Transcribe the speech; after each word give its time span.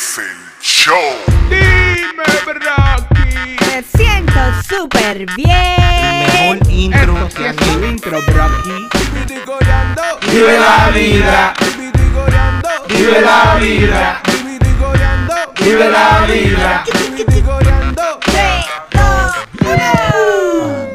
Es 0.00 0.16
el 0.16 0.24
show. 0.62 0.96
Dime, 1.50 2.24
Brocky. 2.46 3.56
Me 3.66 3.82
siento 3.82 4.40
súper 4.66 5.26
bien. 5.36 6.56
Mejor 6.56 6.70
intro 6.70 7.26
Esto 7.26 7.36
que 7.36 7.48
es 7.50 7.90
intro, 7.90 8.18
Brocky. 8.22 8.88
Vive 10.32 10.58
la 10.58 10.90
vida. 10.94 11.54
Vive 12.88 13.20
la 13.20 13.56
vida. 13.60 14.22
Vive 15.62 15.90
la 15.90 16.26
vida. 16.26 16.84
Tres, 18.24 18.66
dos, 18.92 19.34
uno. 19.60 20.88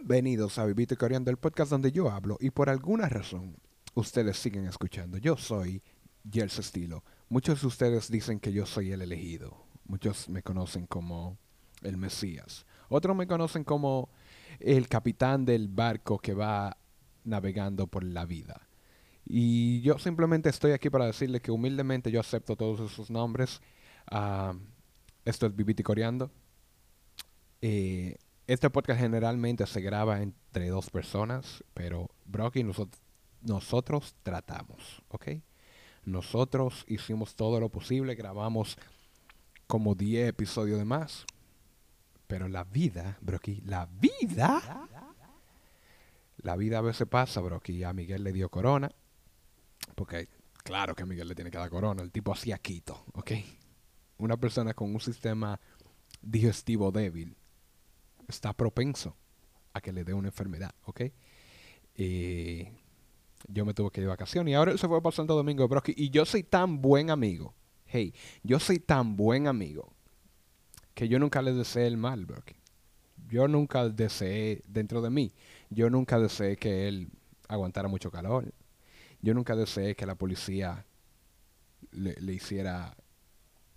Bienvenidos 0.00 0.58
a 0.58 0.64
Vivito 0.64 0.94
y 0.94 0.96
Coreando, 0.96 1.30
el 1.30 1.36
podcast 1.36 1.70
donde 1.70 1.92
yo 1.92 2.10
hablo 2.10 2.38
y 2.40 2.50
por 2.50 2.70
alguna 2.70 3.08
razón 3.08 3.56
ustedes 3.94 4.36
siguen 4.36 4.66
escuchando. 4.66 5.16
Yo 5.16 5.36
soy 5.36 5.80
Jels 6.28 6.58
Estilo. 6.58 7.04
Muchos 7.28 7.60
de 7.60 7.66
ustedes 7.66 8.10
dicen 8.10 8.38
que 8.38 8.52
yo 8.52 8.66
soy 8.66 8.92
el 8.92 9.02
elegido. 9.02 9.66
Muchos 9.84 10.28
me 10.28 10.42
conocen 10.42 10.86
como 10.86 11.38
el 11.82 11.96
Mesías. 11.96 12.66
Otros 12.88 13.16
me 13.16 13.26
conocen 13.26 13.64
como 13.64 14.10
el 14.60 14.88
capitán 14.88 15.44
del 15.44 15.68
barco 15.68 16.18
que 16.18 16.34
va 16.34 16.76
navegando 17.24 17.88
por 17.88 18.04
la 18.04 18.24
vida. 18.24 18.68
Y 19.24 19.80
yo 19.80 19.98
simplemente 19.98 20.48
estoy 20.48 20.70
aquí 20.70 20.88
para 20.88 21.06
decirles 21.06 21.42
que 21.42 21.50
humildemente 21.50 22.12
yo 22.12 22.20
acepto 22.20 22.54
todos 22.54 22.92
esos 22.92 23.10
nombres. 23.10 23.60
Ah, 24.08 24.54
esto 25.24 25.46
es 25.46 25.56
Vivito 25.56 25.82
y 25.82 25.84
Coreando. 25.84 26.30
Eh, 27.60 28.16
este 28.46 28.70
podcast 28.70 29.00
generalmente 29.00 29.66
se 29.66 29.80
graba 29.80 30.22
entre 30.22 30.68
dos 30.68 30.90
personas, 30.90 31.64
pero 31.74 32.08
Brock 32.24 32.56
y 32.56 32.64
nosotros 33.42 34.14
tratamos, 34.22 35.02
¿ok? 35.08 35.28
Nosotros 36.06 36.84
hicimos 36.86 37.34
todo 37.34 37.58
lo 37.58 37.68
posible, 37.68 38.14
grabamos 38.14 38.78
como 39.66 39.96
10 39.96 40.28
episodios 40.28 40.78
de 40.78 40.84
más, 40.84 41.26
pero 42.28 42.48
la 42.48 42.62
vida, 42.62 43.18
Brocky, 43.20 43.60
la 43.66 43.86
vida, 43.86 44.88
la 46.38 46.56
vida 46.56 46.78
a 46.78 46.82
veces 46.82 47.08
pasa, 47.08 47.40
Brocky. 47.40 47.82
A 47.82 47.92
Miguel 47.92 48.22
le 48.22 48.32
dio 48.32 48.48
corona, 48.48 48.88
porque 49.96 50.28
claro 50.62 50.94
que 50.94 51.02
a 51.02 51.06
Miguel 51.06 51.26
le 51.26 51.34
tiene 51.34 51.50
que 51.50 51.58
dar 51.58 51.70
corona, 51.70 52.02
el 52.02 52.12
tipo 52.12 52.32
hacía 52.32 52.58
quito, 52.58 53.04
¿ok? 53.14 53.32
Una 54.18 54.36
persona 54.36 54.74
con 54.74 54.94
un 54.94 55.00
sistema 55.00 55.58
digestivo 56.22 56.92
débil 56.92 57.36
está 58.28 58.52
propenso 58.52 59.16
a 59.72 59.80
que 59.80 59.92
le 59.92 60.04
dé 60.04 60.14
una 60.14 60.28
enfermedad, 60.28 60.72
¿ok? 60.84 61.00
Eh, 61.96 62.72
yo 63.48 63.64
me 63.64 63.74
tuve 63.74 63.90
que 63.90 64.00
ir 64.00 64.06
de 64.06 64.10
vacaciones 64.10 64.52
y 64.52 64.54
ahora 64.54 64.76
se 64.76 64.88
fue 64.88 65.02
para 65.02 65.14
Santo 65.14 65.34
Domingo, 65.34 65.66
Brocky. 65.68 65.94
Y 65.96 66.10
yo 66.10 66.24
soy 66.24 66.42
tan 66.42 66.80
buen 66.80 67.10
amigo, 67.10 67.54
hey, 67.86 68.14
yo 68.42 68.58
soy 68.58 68.78
tan 68.78 69.16
buen 69.16 69.46
amigo 69.46 69.92
que 70.94 71.08
yo 71.08 71.18
nunca 71.18 71.42
le 71.42 71.52
deseé 71.52 71.86
el 71.86 71.96
mal, 71.96 72.26
Brocky. 72.26 72.56
Yo 73.28 73.48
nunca 73.48 73.88
deseé 73.88 74.62
dentro 74.68 75.02
de 75.02 75.10
mí, 75.10 75.32
yo 75.70 75.90
nunca 75.90 76.18
deseé 76.18 76.56
que 76.56 76.88
él 76.88 77.10
aguantara 77.48 77.88
mucho 77.88 78.10
calor. 78.10 78.52
Yo 79.20 79.34
nunca 79.34 79.56
deseé 79.56 79.96
que 79.96 80.06
la 80.06 80.14
policía 80.14 80.86
le, 81.90 82.14
le 82.20 82.32
hiciera 82.32 82.96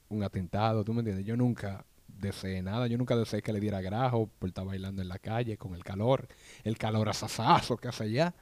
un 0.10 0.24
atentado, 0.24 0.84
¿tú 0.84 0.94
me 0.94 1.00
entiendes? 1.00 1.26
Yo 1.26 1.36
nunca 1.38 1.86
deseé 2.08 2.62
nada, 2.62 2.88
yo 2.88 2.98
nunca 2.98 3.16
deseé 3.16 3.42
que 3.42 3.54
le 3.54 3.60
diera 3.60 3.82
grajo 3.82 4.30
por 4.40 4.50
estar 4.50 4.66
bailando 4.66 5.02
en 5.02 5.08
la 5.08 5.20
calle 5.20 5.58
con 5.58 5.74
el 5.74 5.84
calor, 5.84 6.28
el 6.64 6.78
calor 6.78 7.10
asasazo 7.10 7.78
que 7.78 7.88
hace 7.88 8.04
allá. 8.04 8.36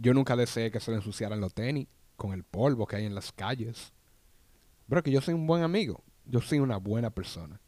Yo 0.00 0.14
nunca 0.14 0.34
deseé 0.34 0.70
que 0.70 0.80
se 0.80 0.90
le 0.90 0.96
ensuciaran 0.96 1.40
los 1.40 1.52
tenis 1.52 1.86
con 2.16 2.32
el 2.32 2.42
polvo 2.42 2.86
que 2.86 2.96
hay 2.96 3.04
en 3.04 3.14
las 3.14 3.32
calles. 3.32 3.92
Que 5.04 5.10
yo 5.10 5.20
soy 5.20 5.34
un 5.34 5.46
buen 5.46 5.62
amigo, 5.62 6.02
yo 6.24 6.40
soy 6.40 6.58
una 6.58 6.78
buena 6.78 7.10
persona. 7.10 7.60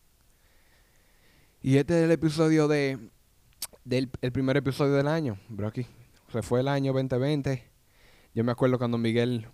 Y 1.61 1.77
este 1.77 1.99
es 1.99 2.05
el 2.05 2.11
episodio 2.11 2.67
de 2.67 2.99
del 3.85 4.11
el 4.21 4.33
primer 4.33 4.57
episodio 4.57 4.95
del 4.95 5.07
año, 5.07 5.39
bro, 5.49 5.69
aquí. 5.69 5.87
Se 6.33 6.43
fue 6.43 6.61
el 6.61 6.69
año 6.69 6.93
2020. 6.93 7.63
Yo 8.35 8.45
me 8.45 8.51
acuerdo 8.51 8.79
cuando 8.79 8.99
Miguel 8.99 9.47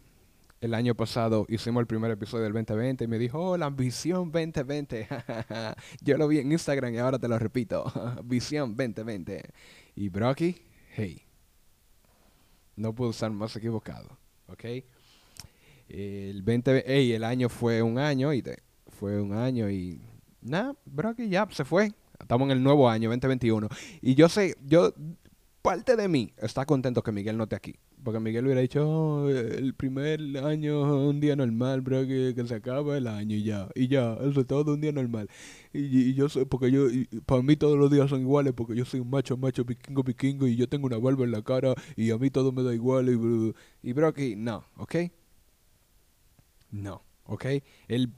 el 0.60 0.74
año 0.74 0.94
pasado 0.94 1.46
hicimos 1.48 1.80
el 1.80 1.86
primer 1.86 2.10
episodio 2.10 2.44
del 2.44 2.52
2020 2.52 3.04
y 3.04 3.06
me 3.06 3.18
dijo, 3.18 3.38
oh, 3.38 3.56
la 3.58 3.66
ambición 3.66 4.30
2020. 4.30 5.08
Yo 6.00 6.16
lo 6.16 6.26
vi 6.26 6.38
en 6.38 6.52
Instagram 6.52 6.94
y 6.94 6.98
ahora 6.98 7.18
te 7.18 7.28
lo 7.28 7.38
repito. 7.38 7.84
Visión 8.24 8.76
2020. 8.76 9.42
Y 9.96 10.08
Brocky, 10.08 10.56
hey, 10.94 11.27
no 12.78 12.94
puedo 12.94 13.10
estar 13.10 13.30
más 13.30 13.54
equivocado, 13.56 14.18
¿ok? 14.46 14.64
El 15.88 16.42
20, 16.42 16.84
hey, 16.86 17.12
el 17.12 17.24
año 17.24 17.48
fue 17.48 17.82
un 17.82 17.98
año 17.98 18.32
y 18.32 18.42
te, 18.42 18.62
fue 18.98 19.20
un 19.20 19.32
año 19.32 19.70
y 19.70 20.00
nada, 20.40 20.74
Brocky 20.84 21.28
ya 21.28 21.46
se 21.50 21.64
fue. 21.64 21.92
Estamos 22.20 22.46
en 22.46 22.52
el 22.52 22.62
nuevo 22.62 22.88
año 22.88 23.08
2021 23.10 23.68
y 24.02 24.14
yo 24.14 24.28
sé, 24.28 24.56
yo 24.64 24.92
parte 25.62 25.96
de 25.96 26.08
mí 26.08 26.32
está 26.36 26.66
contento 26.66 27.02
que 27.02 27.12
Miguel 27.12 27.36
no 27.36 27.44
esté 27.44 27.56
aquí. 27.56 27.76
Porque 28.08 28.20
Miguel 28.20 28.46
hubiera 28.46 28.62
dicho, 28.62 28.88
"Oh, 28.88 29.28
el 29.28 29.74
primer 29.74 30.18
año 30.38 31.08
un 31.10 31.20
día 31.20 31.36
normal, 31.36 31.82
bro, 31.82 32.06
que, 32.06 32.34
se 32.46 32.54
acaba 32.54 32.96
el 32.96 33.06
año 33.06 33.36
y 33.36 33.42
ya, 33.42 33.68
y 33.74 33.86
ya, 33.86 34.14
eso 34.22 34.40
es 34.40 34.46
todo 34.46 34.72
un 34.72 34.80
día 34.80 34.92
normal. 34.92 35.28
Y, 35.74 36.14
yo 36.14 36.30
soy, 36.30 36.46
porque 36.46 36.70
yo, 36.70 36.86
para 37.26 37.42
mí 37.42 37.54
todos 37.56 37.76
los 37.76 37.90
días 37.90 38.08
son 38.08 38.22
iguales, 38.22 38.54
porque 38.54 38.74
yo 38.74 38.86
soy 38.86 39.00
un 39.00 39.10
macho, 39.10 39.36
macho, 39.36 39.62
vikingo, 39.62 40.02
vikingo, 40.02 40.46
y 40.46 40.56
yo 40.56 40.66
tengo 40.70 40.86
una 40.86 40.96
barba 40.96 41.24
en 41.24 41.32
la 41.32 41.42
cara, 41.42 41.74
y 41.96 42.10
a 42.10 42.16
mí 42.16 42.30
todo 42.30 42.50
me 42.50 42.62
da 42.62 42.72
igual, 42.72 43.10
y, 43.10 43.90
y 43.90 43.92
bro, 43.92 44.14
que 44.14 44.34
no, 44.34 44.64
¿ok? 44.78 44.94
No, 46.70 47.02
¿ok? 47.24 47.44
El, 47.88 48.10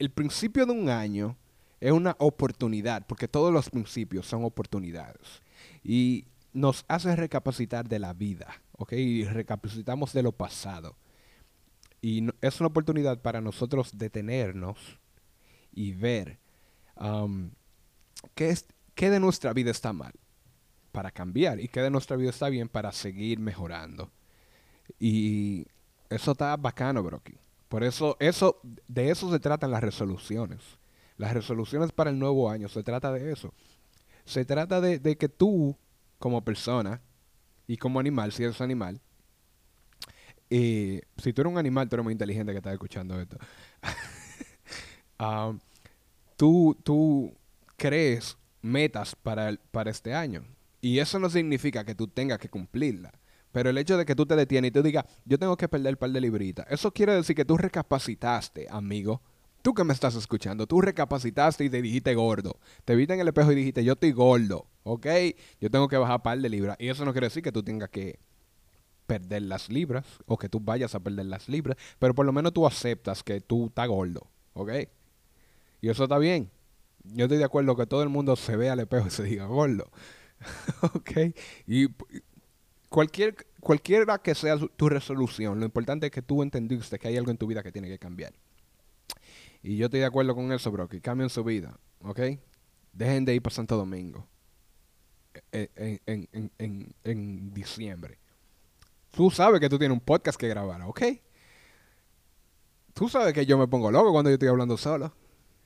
el 0.00 0.10
principio 0.10 0.66
de 0.66 0.72
un 0.72 0.88
año 0.88 1.36
es 1.78 1.92
una 1.92 2.16
oportunidad, 2.18 3.06
porque 3.06 3.28
todos 3.28 3.52
los 3.52 3.70
principios 3.70 4.26
son 4.26 4.42
oportunidades. 4.42 5.40
Y 5.84 6.24
nos 6.52 6.84
hace 6.88 7.14
recapacitar 7.16 7.88
de 7.88 7.98
la 7.98 8.12
vida, 8.12 8.62
¿ok? 8.72 8.92
Y 8.92 9.24
recapacitamos 9.24 10.12
de 10.12 10.22
lo 10.22 10.32
pasado. 10.32 10.96
Y 12.00 12.26
es 12.40 12.60
una 12.60 12.68
oportunidad 12.68 13.20
para 13.20 13.40
nosotros 13.40 13.96
detenernos 13.96 14.76
y 15.72 15.92
ver 15.92 16.38
um, 16.96 17.50
qué, 18.34 18.50
es, 18.50 18.66
qué 18.94 19.08
de 19.08 19.20
nuestra 19.20 19.52
vida 19.52 19.70
está 19.70 19.92
mal 19.92 20.12
para 20.90 21.10
cambiar 21.10 21.60
y 21.60 21.68
qué 21.68 21.80
de 21.80 21.90
nuestra 21.90 22.16
vida 22.16 22.30
está 22.30 22.48
bien 22.48 22.68
para 22.68 22.92
seguir 22.92 23.38
mejorando. 23.38 24.10
Y 24.98 25.66
eso 26.10 26.32
está 26.32 26.56
bacano, 26.56 27.02
Brocky. 27.02 27.38
Por 27.68 27.84
eso, 27.84 28.16
eso, 28.20 28.60
de 28.88 29.10
eso 29.10 29.30
se 29.30 29.40
tratan 29.40 29.70
las 29.70 29.82
resoluciones. 29.82 30.60
Las 31.16 31.32
resoluciones 31.32 31.92
para 31.92 32.10
el 32.10 32.18
nuevo 32.18 32.50
año 32.50 32.68
se 32.68 32.82
trata 32.82 33.12
de 33.12 33.32
eso. 33.32 33.54
Se 34.24 34.44
trata 34.44 34.80
de 34.80 35.16
que 35.16 35.28
tú, 35.28 35.76
como 36.22 36.44
persona 36.44 37.02
y 37.68 37.76
como 37.78 38.00
animal, 38.00 38.32
si 38.32 38.44
eres 38.44 38.60
animal, 38.62 39.00
eh, 40.50 41.02
si 41.16 41.32
tú 41.32 41.42
eres 41.42 41.52
un 41.52 41.58
animal, 41.58 41.88
tú 41.88 41.96
eres 41.96 42.04
muy 42.04 42.12
inteligente 42.12 42.52
que 42.52 42.58
estás 42.58 42.72
escuchando 42.74 43.20
esto. 43.20 43.38
Ah, 45.18 45.52
tú, 46.36 46.76
tú 46.84 47.34
crees 47.76 48.36
metas 48.62 49.16
para, 49.16 49.48
el- 49.50 49.58
para 49.58 49.90
este 49.90 50.14
año. 50.14 50.44
Y 50.80 50.98
eso 51.00 51.18
no 51.18 51.30
significa 51.30 51.84
que 51.84 51.94
tú 51.94 52.08
tengas 52.08 52.38
que 52.38 52.48
cumplirla. 52.50 53.12
Pero 53.52 53.70
el 53.70 53.78
hecho 53.78 53.96
de 53.98 54.06
que 54.06 54.14
tú 54.16 54.26
te 54.26 54.36
detienes 54.36 54.70
y 54.70 54.72
tú 54.72 54.82
digas, 54.82 55.04
yo 55.26 55.38
tengo 55.38 55.56
que 55.56 55.68
perder 55.68 55.90
el 55.90 55.98
par 55.98 56.10
de 56.10 56.20
libritas, 56.20 56.66
eso 56.70 56.92
quiere 56.92 57.14
decir 57.14 57.36
que 57.36 57.44
tú 57.44 57.56
recapacitaste, 57.58 58.66
amigo. 58.70 59.22
Tú 59.62 59.74
que 59.74 59.84
me 59.84 59.92
estás 59.92 60.16
escuchando, 60.16 60.66
tú 60.66 60.80
recapacitaste 60.80 61.64
y 61.64 61.70
te 61.70 61.80
dijiste 61.80 62.14
gordo. 62.14 62.58
Te 62.84 62.96
viste 62.96 63.14
en 63.14 63.20
el 63.20 63.28
espejo 63.28 63.52
y 63.52 63.54
dijiste, 63.54 63.84
yo 63.84 63.92
estoy 63.92 64.10
gordo, 64.10 64.66
¿ok? 64.82 65.06
Yo 65.60 65.70
tengo 65.70 65.86
que 65.88 65.96
bajar 65.96 66.22
par 66.22 66.40
de 66.40 66.48
libras. 66.48 66.76
Y 66.80 66.88
eso 66.88 67.04
no 67.04 67.12
quiere 67.12 67.28
decir 67.28 67.42
que 67.42 67.52
tú 67.52 67.62
tengas 67.62 67.88
que 67.88 68.18
perder 69.06 69.42
las 69.42 69.68
libras 69.68 70.06
o 70.26 70.36
que 70.36 70.48
tú 70.48 70.58
vayas 70.60 70.94
a 70.94 71.00
perder 71.00 71.26
las 71.26 71.48
libras, 71.48 71.76
pero 71.98 72.14
por 72.14 72.26
lo 72.26 72.32
menos 72.32 72.52
tú 72.52 72.66
aceptas 72.66 73.22
que 73.22 73.40
tú 73.40 73.66
estás 73.66 73.88
gordo, 73.88 74.26
¿ok? 74.54 74.70
Y 75.80 75.88
eso 75.88 76.04
está 76.04 76.18
bien. 76.18 76.50
Yo 77.04 77.24
estoy 77.24 77.38
de 77.38 77.44
acuerdo 77.44 77.76
que 77.76 77.86
todo 77.86 78.02
el 78.02 78.08
mundo 78.08 78.36
se 78.36 78.56
vea 78.56 78.72
al 78.72 78.80
espejo 78.80 79.08
y 79.08 79.10
se 79.10 79.24
diga 79.24 79.46
gordo, 79.46 79.90
¿ok? 80.94 81.10
Y 81.66 81.88
cualquier, 82.88 83.36
cualquiera 83.60 84.18
que 84.18 84.34
sea 84.34 84.56
tu 84.76 84.88
resolución, 84.88 85.58
lo 85.58 85.66
importante 85.66 86.06
es 86.06 86.12
que 86.12 86.22
tú 86.22 86.42
entendiste 86.42 86.98
que 86.98 87.08
hay 87.08 87.16
algo 87.16 87.30
en 87.30 87.38
tu 87.38 87.46
vida 87.46 87.62
que 87.62 87.72
tiene 87.72 87.88
que 87.88 87.98
cambiar. 87.98 88.32
Y 89.62 89.76
yo 89.76 89.86
estoy 89.86 90.00
de 90.00 90.06
acuerdo 90.06 90.34
con 90.34 90.50
eso, 90.52 90.70
bro, 90.70 90.88
que 90.88 91.00
cambien 91.00 91.30
su 91.30 91.44
vida, 91.44 91.78
¿ok? 92.00 92.20
Dejen 92.92 93.24
de 93.24 93.34
ir 93.36 93.42
para 93.42 93.54
Santo 93.54 93.76
Domingo 93.76 94.26
eh, 95.52 95.70
en, 95.76 96.00
en- 96.06 96.28
en- 96.32 96.50
en- 96.58 96.94
en 97.04 97.54
diciembre. 97.54 98.18
Tú 99.12 99.30
sabes 99.30 99.60
que 99.60 99.68
tú 99.68 99.78
tienes 99.78 99.96
un 99.96 100.04
podcast 100.04 100.38
que 100.38 100.48
grabar, 100.48 100.82
¿ok? 100.82 101.02
Tú 102.94 103.08
sabes 103.08 103.32
que 103.32 103.46
yo 103.46 103.56
me 103.58 103.66
pongo 103.68 103.90
loco 103.90 104.12
cuando 104.12 104.30
yo 104.30 104.34
estoy 104.34 104.48
hablando 104.48 104.76
solo. 104.76 105.12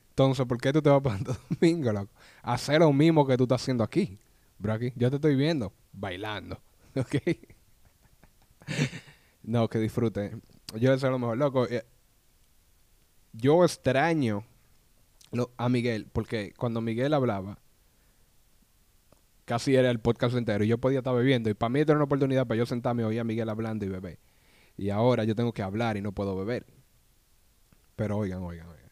Entonces, 0.09 0.45
¿por 0.45 0.59
qué 0.59 0.71
tú 0.73 0.81
te 0.81 0.89
vas 0.89 1.01
para 1.01 1.15
Santo 1.17 1.37
Domingo, 1.49 1.91
loco? 1.91 2.11
Hacer 2.43 2.79
lo 2.79 2.91
mismo 2.93 3.25
que 3.27 3.35
tú 3.37 3.43
estás 3.43 3.61
haciendo 3.61 3.83
aquí, 3.83 4.17
bro. 4.59 4.77
Yo 4.95 5.09
te 5.09 5.15
estoy 5.17 5.35
viendo 5.35 5.73
bailando, 5.91 6.61
¿ok? 6.95 7.15
no, 9.43 9.67
que 9.69 9.79
disfrute. 9.79 10.37
Yo 10.75 10.91
deseo 10.91 11.11
lo 11.11 11.19
mejor, 11.19 11.37
loco. 11.37 11.67
Yo 13.33 13.63
extraño 13.63 14.43
a 15.57 15.69
Miguel, 15.69 16.07
porque 16.11 16.53
cuando 16.57 16.81
Miguel 16.81 17.13
hablaba, 17.13 17.59
casi 19.45 19.75
era 19.75 19.89
el 19.89 19.99
podcast 19.99 20.35
entero 20.35 20.63
y 20.63 20.67
yo 20.67 20.77
podía 20.77 20.99
estar 20.99 21.15
bebiendo. 21.15 21.49
Y 21.49 21.53
para 21.53 21.69
mí 21.69 21.79
era 21.79 21.95
una 21.95 22.03
oportunidad 22.03 22.45
para 22.47 22.57
yo 22.57 22.65
sentarme 22.65 23.03
y 23.03 23.05
oír 23.05 23.19
a 23.19 23.23
Miguel 23.23 23.49
hablando 23.49 23.85
y 23.85 23.89
beber. 23.89 24.19
Y 24.77 24.89
ahora 24.89 25.23
yo 25.23 25.35
tengo 25.35 25.53
que 25.53 25.63
hablar 25.63 25.97
y 25.97 26.01
no 26.01 26.11
puedo 26.11 26.35
beber. 26.35 26.65
Pero 27.95 28.17
oigan, 28.17 28.43
oigan, 28.43 28.67
oigan. 28.67 28.91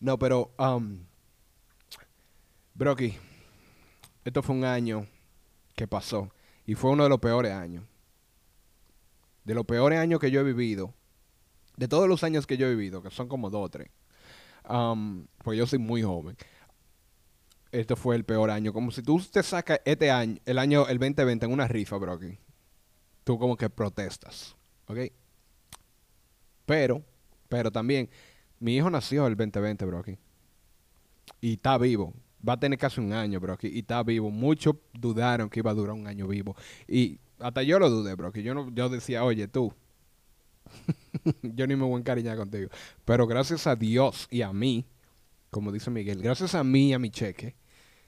No, 0.00 0.18
pero, 0.18 0.52
um, 0.58 0.98
Brocky, 2.74 3.16
esto 4.24 4.42
fue 4.42 4.54
un 4.54 4.64
año 4.64 5.06
que 5.74 5.88
pasó 5.88 6.30
y 6.66 6.74
fue 6.74 6.90
uno 6.90 7.04
de 7.04 7.08
los 7.08 7.20
peores 7.20 7.52
años. 7.52 7.84
De 9.44 9.54
los 9.54 9.64
peores 9.66 9.98
años 9.98 10.20
que 10.20 10.30
yo 10.30 10.40
he 10.40 10.44
vivido, 10.44 10.94
de 11.76 11.88
todos 11.88 12.08
los 12.08 12.24
años 12.24 12.46
que 12.46 12.56
yo 12.56 12.66
he 12.66 12.70
vivido, 12.70 13.02
que 13.02 13.10
son 13.10 13.28
como 13.28 13.50
dos 13.50 13.66
o 13.66 13.68
tres, 13.68 13.90
um, 14.68 15.26
porque 15.42 15.58
yo 15.58 15.66
soy 15.66 15.78
muy 15.78 16.02
joven. 16.02 16.36
Este 17.72 17.96
fue 17.96 18.14
el 18.14 18.24
peor 18.24 18.50
año. 18.50 18.72
Como 18.72 18.92
si 18.92 19.02
tú 19.02 19.20
te 19.20 19.42
sacas 19.42 19.80
este 19.84 20.10
año, 20.10 20.38
el 20.46 20.58
año, 20.58 20.86
el 20.86 20.98
2020 20.98 21.46
en 21.46 21.52
una 21.52 21.66
rifa, 21.66 21.96
Brocky. 21.96 22.38
Tú 23.24 23.38
como 23.38 23.56
que 23.56 23.68
protestas, 23.68 24.54
¿ok? 24.86 24.98
Pero, 26.66 27.02
pero 27.48 27.72
también, 27.72 28.08
mi 28.60 28.76
hijo 28.76 28.90
nació 28.90 29.26
el 29.26 29.36
2020, 29.36 29.84
Brocky. 29.86 30.18
Y 31.40 31.54
está 31.54 31.76
vivo. 31.78 32.14
Va 32.46 32.54
a 32.54 32.60
tener 32.60 32.78
casi 32.78 33.00
un 33.00 33.12
año, 33.12 33.40
Brocky. 33.40 33.68
Y 33.68 33.80
está 33.80 34.02
vivo. 34.02 34.30
Muchos 34.30 34.76
dudaron 34.92 35.48
que 35.48 35.60
iba 35.60 35.70
a 35.70 35.74
durar 35.74 35.94
un 35.94 36.06
año 36.06 36.26
vivo. 36.26 36.56
Y 36.86 37.18
hasta 37.38 37.62
yo 37.62 37.78
lo 37.78 37.88
dudé, 37.88 38.14
Brocky. 38.14 38.42
Yo, 38.42 38.54
no, 38.54 38.70
yo 38.74 38.88
decía, 38.88 39.24
oye, 39.24 39.48
tú. 39.48 39.72
yo 41.42 41.66
ni 41.66 41.76
me 41.76 41.84
voy 41.84 41.94
a 41.94 41.98
encariñar 41.98 42.36
contigo. 42.36 42.70
Pero 43.04 43.26
gracias 43.26 43.66
a 43.66 43.76
Dios 43.76 44.28
y 44.30 44.42
a 44.42 44.52
mí, 44.52 44.86
como 45.50 45.72
dice 45.72 45.90
Miguel, 45.90 46.22
gracias 46.22 46.54
a 46.54 46.64
mí 46.64 46.90
y 46.90 46.92
a 46.92 46.98
mi 46.98 47.10
cheque, 47.10 47.56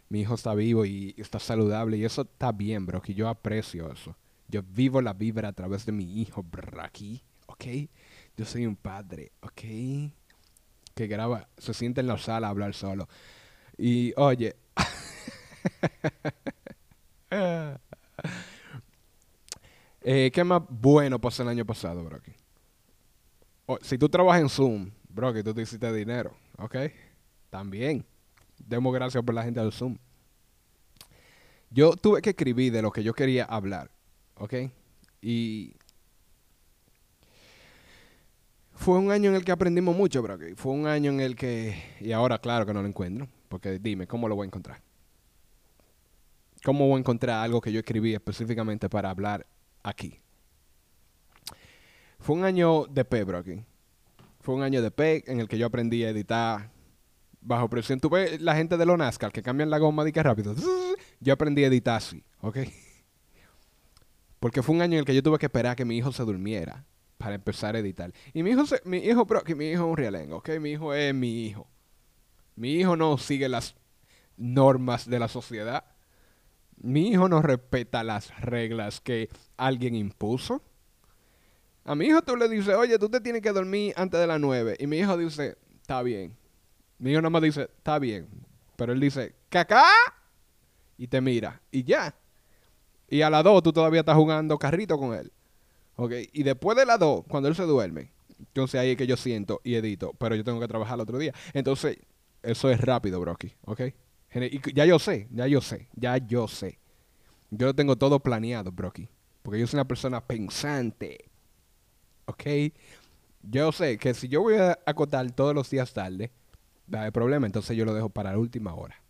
mi 0.08 0.20
hijo 0.20 0.34
está 0.34 0.54
vivo 0.54 0.84
y 0.84 1.14
está 1.16 1.38
saludable. 1.38 1.96
Y 1.96 2.04
eso 2.04 2.22
está 2.22 2.52
bien, 2.52 2.86
Brocky. 2.86 3.14
Yo 3.14 3.28
aprecio 3.28 3.90
eso. 3.90 4.16
Yo 4.48 4.62
vivo 4.62 5.00
la 5.02 5.12
vibra 5.12 5.48
a 5.48 5.52
través 5.52 5.86
de 5.86 5.92
mi 5.92 6.20
hijo, 6.20 6.42
Brocky. 6.42 7.22
¿Ok? 7.46 7.64
Yo 8.36 8.44
soy 8.44 8.66
un 8.66 8.76
padre, 8.76 9.32
¿ok? 9.40 9.62
Que 10.94 11.06
graba, 11.06 11.48
se 11.58 11.74
siente 11.74 12.00
en 12.00 12.06
la 12.06 12.18
sala 12.18 12.46
a 12.46 12.50
hablar 12.50 12.74
solo. 12.74 13.08
Y 13.78 14.12
oye, 14.16 14.56
eh, 20.00 20.30
¿qué 20.32 20.44
más 20.44 20.62
bueno 20.68 21.20
pasó 21.20 21.42
el 21.42 21.50
año 21.50 21.66
pasado, 21.66 22.02
Brocky? 22.04 22.32
Si 23.82 23.98
tú 23.98 24.08
trabajas 24.08 24.40
en 24.40 24.48
Zoom, 24.48 24.90
Brocky, 25.08 25.42
tú 25.42 25.52
te 25.52 25.62
hiciste 25.62 25.92
dinero, 25.92 26.32
¿ok? 26.58 26.76
También. 27.50 28.06
Demos 28.58 28.94
gracias 28.94 29.22
por 29.22 29.34
la 29.34 29.42
gente 29.42 29.60
del 29.60 29.72
Zoom. 29.72 29.98
Yo 31.70 31.96
tuve 31.96 32.22
que 32.22 32.30
escribir 32.30 32.72
de 32.72 32.80
lo 32.80 32.90
que 32.90 33.02
yo 33.02 33.12
quería 33.12 33.44
hablar, 33.44 33.90
¿ok? 34.36 34.54
Y 35.20 35.74
fue 38.72 38.98
un 38.98 39.10
año 39.10 39.30
en 39.30 39.36
el 39.36 39.44
que 39.44 39.52
aprendimos 39.52 39.96
mucho, 39.96 40.22
Brocky. 40.22 40.54
Fue 40.54 40.72
un 40.72 40.86
año 40.86 41.10
en 41.10 41.20
el 41.20 41.34
que... 41.34 41.76
Y 42.00 42.12
ahora, 42.12 42.38
claro 42.38 42.64
que 42.64 42.72
no 42.72 42.82
lo 42.82 42.88
encuentro. 42.88 43.28
Porque 43.48 43.78
dime, 43.78 44.06
¿cómo 44.06 44.28
lo 44.28 44.36
voy 44.36 44.44
a 44.44 44.48
encontrar? 44.48 44.80
¿Cómo 46.64 46.86
voy 46.88 46.96
a 46.96 47.00
encontrar 47.00 47.42
algo 47.44 47.60
que 47.60 47.72
yo 47.72 47.78
escribí 47.80 48.14
específicamente 48.14 48.88
para 48.88 49.10
hablar 49.10 49.46
aquí? 49.82 50.18
Fue 52.18 52.34
un 52.34 52.44
año 52.44 52.86
de 52.86 53.04
P, 53.04 53.24
Brocky. 53.24 53.64
Fue 54.40 54.54
un 54.54 54.62
año 54.62 54.82
de 54.82 54.90
P 54.90 55.24
en 55.30 55.40
el 55.40 55.48
que 55.48 55.58
yo 55.58 55.66
aprendí 55.66 56.02
a 56.04 56.10
editar 56.10 56.70
bajo 57.40 57.68
presión. 57.68 58.00
Tú 58.00 58.08
ves 58.10 58.40
la 58.40 58.56
gente 58.56 58.76
de 58.76 58.86
los 58.86 58.98
NASCAR 58.98 59.32
que 59.32 59.42
cambian 59.42 59.70
la 59.70 59.78
goma 59.78 60.02
de 60.04 60.12
que 60.12 60.22
rápido. 60.22 60.54
Yo 61.20 61.32
aprendí 61.32 61.64
a 61.64 61.68
editar 61.68 61.96
así, 61.96 62.22
¿ok? 62.40 62.58
Porque 64.40 64.62
fue 64.62 64.74
un 64.74 64.82
año 64.82 64.94
en 64.94 64.98
el 65.00 65.04
que 65.04 65.14
yo 65.14 65.22
tuve 65.22 65.38
que 65.38 65.46
esperar 65.46 65.72
a 65.72 65.76
que 65.76 65.84
mi 65.86 65.96
hijo 65.96 66.12
se 66.12 66.22
durmiera 66.22 66.84
para 67.16 67.34
empezar 67.36 67.74
a 67.74 67.78
editar. 67.78 68.12
Y 68.34 68.42
mi 68.42 68.50
hijo, 68.50 68.66
se- 68.66 68.82
mi 68.84 68.98
hijo, 68.98 69.24
bro, 69.24 69.42
que 69.42 69.54
mi 69.54 69.70
hijo 69.70 69.84
es 69.84 69.90
un 69.90 69.96
realengo, 69.96 70.36
¿ok? 70.36 70.50
Mi 70.60 70.72
hijo 70.72 70.92
es 70.92 71.14
mi 71.14 71.46
hijo. 71.46 71.66
Mi 72.56 72.72
hijo 72.72 72.96
no 72.96 73.18
sigue 73.18 73.48
las 73.48 73.74
normas 74.36 75.08
de 75.08 75.18
la 75.18 75.28
sociedad. 75.28 75.84
Mi 76.78 77.08
hijo 77.08 77.28
no 77.28 77.40
respeta 77.42 78.02
las 78.02 78.38
reglas 78.40 79.00
que 79.00 79.28
alguien 79.56 79.94
impuso. 79.94 80.62
A 81.84 81.94
mi 81.94 82.06
hijo 82.06 82.20
tú 82.22 82.36
le 82.36 82.48
dices, 82.48 82.74
oye, 82.74 82.98
tú 82.98 83.08
te 83.08 83.20
tienes 83.20 83.42
que 83.42 83.52
dormir 83.52 83.94
antes 83.96 84.18
de 84.18 84.26
las 84.26 84.40
nueve. 84.40 84.76
Y 84.78 84.86
mi 84.86 84.98
hijo 84.98 85.16
dice, 85.16 85.56
está 85.80 86.02
bien. 86.02 86.36
Mi 86.98 87.12
hijo 87.12 87.20
nada 87.20 87.30
más 87.30 87.42
dice, 87.42 87.62
está 87.62 87.98
bien. 87.98 88.28
Pero 88.76 88.92
él 88.92 89.00
dice, 89.00 89.34
cacá. 89.48 89.84
Y 90.98 91.06
te 91.06 91.20
mira. 91.20 91.60
Y 91.70 91.84
ya. 91.84 92.14
Y 93.08 93.22
a 93.22 93.30
las 93.30 93.44
dos 93.44 93.62
tú 93.62 93.72
todavía 93.72 94.00
estás 94.00 94.16
jugando 94.16 94.58
carrito 94.58 94.98
con 94.98 95.14
él. 95.14 95.30
¿Ok? 95.96 96.12
Y 96.32 96.42
después 96.42 96.76
de 96.76 96.86
las 96.86 96.98
dos, 96.98 97.24
cuando 97.28 97.48
él 97.48 97.54
se 97.54 97.62
duerme, 97.62 98.10
entonces 98.38 98.80
ahí 98.80 98.90
es 98.90 98.96
que 98.96 99.06
yo 99.06 99.16
siento 99.16 99.60
y 99.62 99.76
edito. 99.76 100.12
Pero 100.18 100.34
yo 100.34 100.44
tengo 100.44 100.60
que 100.60 100.68
trabajar 100.68 100.96
el 100.96 101.02
otro 101.02 101.18
día. 101.18 101.32
Entonces, 101.52 101.98
eso 102.42 102.70
es 102.70 102.80
rápido, 102.80 103.20
Brocky. 103.20 103.54
¿Ok? 103.62 103.82
Ya 104.74 104.84
yo 104.84 104.98
sé, 104.98 105.28
ya 105.30 105.46
yo 105.46 105.60
sé, 105.60 105.88
ya 105.94 106.18
yo 106.18 106.46
sé. 106.48 106.78
Yo 107.50 107.68
lo 107.68 107.74
tengo 107.74 107.96
todo 107.96 108.20
planeado, 108.20 108.72
Brocky. 108.72 109.08
Porque 109.42 109.60
yo 109.60 109.66
soy 109.66 109.78
una 109.78 109.88
persona 109.88 110.20
pensante. 110.20 111.30
¿Ok? 112.26 112.42
Yo 113.42 113.72
sé 113.72 113.98
que 113.98 114.14
si 114.14 114.28
yo 114.28 114.42
voy 114.42 114.56
a 114.56 114.78
acotar 114.84 115.30
todos 115.32 115.54
los 115.54 115.70
días 115.70 115.92
tarde, 115.92 116.32
va 116.92 116.98
a 116.98 117.02
haber 117.02 117.12
problema. 117.12 117.46
Entonces 117.46 117.76
yo 117.76 117.84
lo 117.84 117.94
dejo 117.94 118.10
para 118.10 118.32
la 118.32 118.38
última 118.38 118.74
hora. 118.74 119.00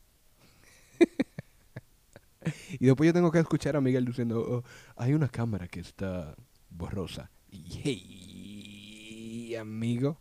y 2.78 2.86
después 2.86 3.06
yo 3.08 3.12
tengo 3.14 3.32
que 3.32 3.38
escuchar 3.38 3.76
a 3.76 3.80
Miguel 3.80 4.04
diciendo, 4.04 4.40
"Oh, 4.40 4.62
hay 4.96 5.14
una 5.14 5.28
cámara 5.28 5.66
que 5.68 5.80
está 5.80 6.36
borrosa. 6.70 7.30
Y 7.50 7.80
hey, 7.82 9.56
amigo, 9.56 10.18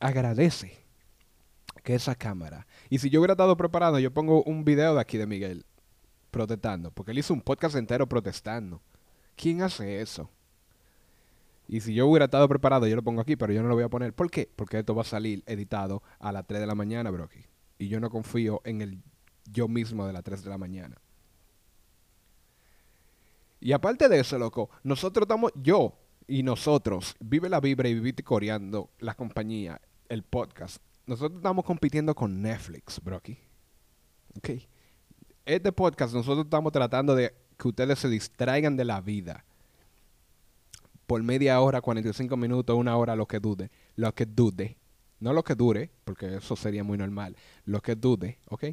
agradece 0.00 0.85
que 1.86 1.94
esa 1.94 2.16
cámara. 2.16 2.66
Y 2.90 2.98
si 2.98 3.10
yo 3.10 3.20
hubiera 3.20 3.34
estado 3.34 3.56
preparado, 3.56 4.00
yo 4.00 4.12
pongo 4.12 4.42
un 4.42 4.64
video 4.64 4.96
de 4.96 5.00
aquí 5.00 5.18
de 5.18 5.26
Miguel 5.28 5.64
protestando. 6.32 6.90
Porque 6.90 7.12
él 7.12 7.18
hizo 7.18 7.32
un 7.32 7.40
podcast 7.40 7.76
entero 7.76 8.08
protestando. 8.08 8.82
¿Quién 9.36 9.62
hace 9.62 10.00
eso? 10.00 10.28
Y 11.68 11.80
si 11.80 11.94
yo 11.94 12.08
hubiera 12.08 12.24
estado 12.24 12.48
preparado, 12.48 12.88
yo 12.88 12.96
lo 12.96 13.04
pongo 13.04 13.20
aquí, 13.20 13.36
pero 13.36 13.52
yo 13.52 13.62
no 13.62 13.68
lo 13.68 13.76
voy 13.76 13.84
a 13.84 13.88
poner. 13.88 14.12
¿Por 14.12 14.32
qué? 14.32 14.50
Porque 14.56 14.80
esto 14.80 14.96
va 14.96 15.02
a 15.02 15.04
salir 15.04 15.44
editado 15.46 16.02
a 16.18 16.32
las 16.32 16.44
3 16.44 16.58
de 16.60 16.66
la 16.66 16.74
mañana, 16.74 17.08
Brocky. 17.12 17.44
Y 17.78 17.86
yo 17.86 18.00
no 18.00 18.10
confío 18.10 18.62
en 18.64 18.82
el 18.82 19.00
yo 19.44 19.68
mismo 19.68 20.08
de 20.08 20.12
las 20.12 20.24
3 20.24 20.42
de 20.42 20.50
la 20.50 20.58
mañana. 20.58 20.96
Y 23.60 23.70
aparte 23.70 24.08
de 24.08 24.18
eso, 24.18 24.36
loco, 24.40 24.70
nosotros 24.82 25.22
estamos, 25.22 25.52
yo 25.54 25.96
y 26.26 26.42
nosotros, 26.42 27.14
Vive 27.20 27.48
la 27.48 27.60
Vibra 27.60 27.88
y 27.88 27.94
Vivite 27.94 28.24
Coreando, 28.24 28.90
la 28.98 29.14
compañía, 29.14 29.80
el 30.08 30.24
podcast, 30.24 30.82
nosotros 31.06 31.38
estamos 31.38 31.64
compitiendo 31.64 32.14
con 32.14 32.42
Netflix, 32.42 33.00
Brocky. 33.02 33.38
Ok. 34.36 34.50
Este 35.44 35.72
podcast, 35.72 36.12
nosotros 36.12 36.46
estamos 36.46 36.72
tratando 36.72 37.14
de 37.14 37.34
que 37.56 37.68
ustedes 37.68 37.98
se 37.98 38.08
distraigan 38.08 38.76
de 38.76 38.84
la 38.84 39.00
vida 39.00 39.44
por 41.06 41.22
media 41.22 41.60
hora, 41.60 41.80
45 41.80 42.36
minutos, 42.36 42.76
una 42.76 42.96
hora, 42.96 43.14
lo 43.16 43.26
que 43.26 43.38
dude, 43.38 43.70
lo 43.94 44.12
que 44.14 44.26
dude, 44.26 44.76
no 45.20 45.32
lo 45.32 45.44
que 45.44 45.54
dure, 45.54 45.90
porque 46.04 46.36
eso 46.36 46.56
sería 46.56 46.84
muy 46.84 46.98
normal, 46.98 47.36
lo 47.64 47.80
que 47.80 47.94
dude, 47.94 48.38
¿ok? 48.48 48.64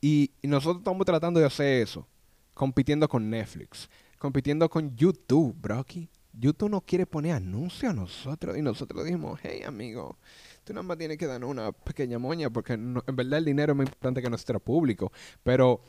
Y, 0.00 0.30
nosotros 0.42 0.78
estamos 0.78 1.04
tratando 1.04 1.40
de 1.40 1.46
hacer 1.46 1.82
eso, 1.82 2.06
compitiendo 2.54 3.08
con 3.08 3.28
Netflix, 3.28 3.90
compitiendo 4.18 4.68
con 4.68 4.94
YouTube, 4.96 5.54
Brocky. 5.60 6.08
YouTube 6.32 6.70
no 6.70 6.80
quiere 6.80 7.06
poner 7.06 7.32
anuncios 7.32 7.90
a 7.90 7.94
nosotros 7.94 8.56
y 8.56 8.62
nosotros 8.62 9.04
dijimos, 9.04 9.38
hey 9.42 9.62
amigo, 9.64 10.18
tú 10.64 10.72
nada 10.72 10.82
más 10.82 10.98
tienes 10.98 11.18
que 11.18 11.26
darnos 11.26 11.50
una 11.50 11.72
pequeña 11.72 12.18
moña 12.18 12.50
porque 12.50 12.72
en 12.72 12.94
verdad 13.12 13.38
el 13.38 13.44
dinero 13.44 13.72
es 13.72 13.76
más 13.76 13.86
importante 13.86 14.22
que 14.22 14.30
nuestro 14.30 14.58
público, 14.60 15.12
pero 15.42 15.80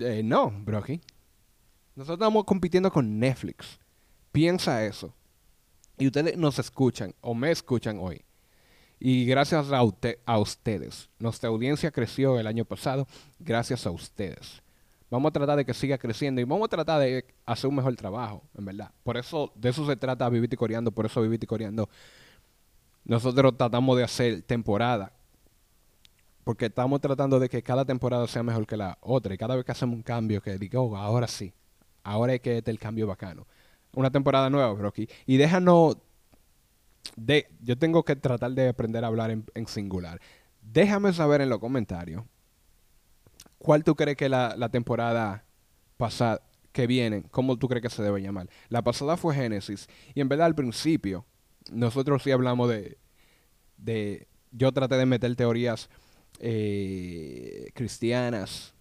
eh, 0.00 0.22
no, 0.24 0.50
Brocky. 0.64 1.00
Nosotros 1.94 2.16
estamos 2.16 2.44
compitiendo 2.44 2.92
con 2.92 3.18
Netflix. 3.18 3.78
Piensa 4.32 4.84
eso. 4.84 5.14
Y 5.98 6.06
ustedes 6.06 6.36
nos 6.36 6.58
escuchan 6.58 7.14
o 7.20 7.34
me 7.34 7.50
escuchan 7.50 7.98
hoy. 8.00 8.24
Y 9.00 9.26
gracias 9.26 9.72
a, 9.72 9.82
ute- 9.82 10.18
a 10.26 10.38
ustedes. 10.38 11.08
Nuestra 11.18 11.48
audiencia 11.48 11.90
creció 11.90 12.38
el 12.38 12.46
año 12.46 12.64
pasado 12.64 13.06
gracias 13.38 13.86
a 13.86 13.90
ustedes. 13.90 14.62
Vamos 15.10 15.30
a 15.30 15.32
tratar 15.32 15.56
de 15.56 15.64
que 15.64 15.72
siga 15.74 15.96
creciendo 15.98 16.40
y 16.40 16.44
vamos 16.44 16.66
a 16.66 16.68
tratar 16.68 17.00
de 17.00 17.24
hacer 17.46 17.68
un 17.68 17.76
mejor 17.76 17.96
trabajo, 17.96 18.42
en 18.56 18.64
verdad. 18.64 18.92
Por 19.02 19.16
eso, 19.16 19.52
de 19.56 19.70
eso 19.70 19.86
se 19.86 19.96
trata 19.96 20.28
Vivir 20.28 20.52
y 20.52 20.56
Coreando. 20.56 20.92
Por 20.92 21.06
eso 21.06 21.22
Vivir 21.22 21.44
Coreando. 21.46 21.88
Nosotros 23.08 23.56
tratamos 23.56 23.96
de 23.96 24.04
hacer 24.04 24.42
temporada. 24.42 25.12
Porque 26.44 26.66
estamos 26.66 27.00
tratando 27.00 27.40
de 27.40 27.48
que 27.48 27.62
cada 27.62 27.84
temporada 27.84 28.26
sea 28.28 28.42
mejor 28.42 28.66
que 28.66 28.76
la 28.76 28.98
otra. 29.00 29.34
Y 29.34 29.38
cada 29.38 29.56
vez 29.56 29.64
que 29.64 29.72
hacemos 29.72 29.96
un 29.96 30.02
cambio, 30.02 30.40
que 30.40 30.56
digo, 30.58 30.82
"Oh, 30.82 30.96
ahora 30.96 31.26
sí. 31.26 31.52
Ahora 32.04 32.34
es 32.34 32.40
que 32.40 32.58
este 32.58 32.70
es 32.70 32.74
el 32.74 32.78
cambio 32.78 33.06
bacano. 33.06 33.46
Una 33.94 34.10
temporada 34.10 34.48
nueva, 34.48 34.72
Brocky. 34.72 35.08
Y 35.26 35.36
déjanos... 35.38 35.96
De, 37.16 37.48
yo 37.62 37.78
tengo 37.78 38.04
que 38.04 38.16
tratar 38.16 38.52
de 38.52 38.68
aprender 38.68 39.02
a 39.02 39.06
hablar 39.06 39.30
en, 39.30 39.66
singular. 39.66 40.20
Déjame 40.60 41.12
saber 41.14 41.40
en 41.40 41.48
los 41.48 41.58
comentarios 41.58 42.24
cuál 43.58 43.82
tú 43.82 43.96
crees 43.96 44.16
que 44.16 44.28
la, 44.28 44.54
la 44.56 44.68
temporada 44.68 45.44
pasada 45.96 46.42
que 46.72 46.86
viene, 46.86 47.24
cómo 47.30 47.56
tú 47.56 47.68
crees 47.68 47.82
que 47.82 47.88
se 47.90 48.02
debe 48.02 48.20
llamar. 48.20 48.48
La 48.68 48.82
pasada 48.82 49.16
fue 49.16 49.34
Génesis. 49.34 49.88
Y 50.14 50.20
en 50.20 50.28
verdad 50.28 50.46
al 50.46 50.54
principio, 50.54 51.24
nosotros 51.72 52.22
sí 52.22 52.30
hablamos 52.30 52.68
de... 52.68 52.98
de 53.76 54.28
yo 54.50 54.72
traté 54.72 54.96
de 54.96 55.06
meter 55.06 55.34
teorías 55.36 55.90
eh, 56.40 57.70
cristianas 57.74 58.74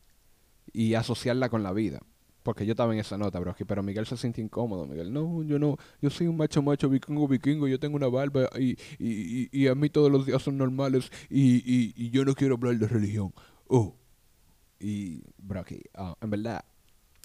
y 0.71 0.93
asociarla 0.93 1.49
con 1.49 1.63
la 1.63 1.73
vida. 1.73 1.99
Porque 2.43 2.65
yo 2.65 2.71
estaba 2.71 2.93
en 2.93 2.99
esa 2.99 3.17
nota, 3.17 3.39
bro. 3.41 3.53
Pero 3.67 3.83
Miguel 3.83 4.05
se 4.05 4.15
siente 4.15 4.39
incómodo. 4.39 4.85
Miguel, 4.87 5.11
no, 5.11 5.43
yo 5.43 5.59
no. 5.59 5.75
Yo 6.01 6.09
soy 6.09 6.27
un 6.27 6.37
macho 6.37 6.61
macho 6.61 6.87
vikingo 6.87 7.27
vikingo. 7.27 7.67
Yo 7.67 7.77
tengo 7.77 7.97
una 7.97 8.07
barba 8.07 8.49
y, 8.57 8.77
y, 8.97 9.49
y, 9.49 9.49
y 9.51 9.67
a 9.67 9.75
mí 9.75 9.89
todos 9.89 10.09
los 10.09 10.25
días 10.25 10.41
son 10.41 10.57
normales. 10.57 11.11
Y, 11.29 12.09
yo 12.09 12.23
no 12.23 12.33
quiero 12.35 12.55
hablar 12.55 12.77
de 12.77 12.87
religión. 12.87 13.33
Oh. 13.67 13.97
Y, 14.79 15.23
bro, 15.37 15.59
aquí, 15.59 15.81
ah, 15.93 16.15
en 16.21 16.29
verdad, 16.29 16.63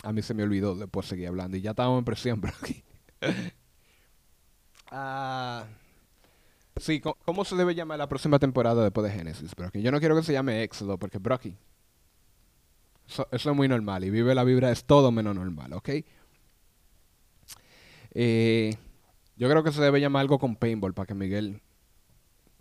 a 0.03 0.13
mí 0.13 0.23
se 0.23 0.35
me 0.35 0.43
olvidó 0.43 0.75
después 0.75 1.07
seguir 1.07 1.29
hablando. 1.29 1.57
Y 1.57 1.61
ya 1.61 1.71
estábamos 1.71 2.01
en 2.01 2.05
presión, 2.05 2.41
bro. 2.41 2.53
Aquí. 2.61 2.83
Ah, 4.91 5.67
sí, 6.83 7.01
¿cómo 7.01 7.45
se 7.45 7.57
debe 7.57 7.75
llamar 7.75 7.99
la 7.99 8.09
próxima 8.09 8.39
temporada 8.39 8.83
después 8.83 9.05
de 9.11 9.17
Génesis, 9.17 9.55
bro? 9.55 9.71
Yo 9.73 9.91
no 9.91 10.01
quiero 10.01 10.17
que 10.17 10.23
se 10.23 10.33
llame 10.33 10.63
Éxodo 10.63 10.99
porque, 10.99 11.19
bro, 11.19 11.35
aquí, 11.35 11.57
eso, 13.09 13.29
es 13.31 13.47
muy 13.47 13.69
normal. 13.69 14.05
Y 14.05 14.11
Vive 14.11 14.35
la 14.35 14.45
Vibra 14.45 14.71
es 14.71 14.85
todo 14.85 15.13
menos 15.13 15.35
normal, 15.35 15.73
¿ok? 15.75 15.91
Eh, 18.15 18.75
yo 19.37 19.49
creo 19.49 19.63
que 19.63 19.73
se 19.73 19.83
debe 19.83 20.01
llamar 20.01 20.21
algo 20.21 20.39
con 20.39 20.57
paintball 20.57 20.95
para 20.95 21.07
que 21.07 21.15
Miguel 21.15 21.63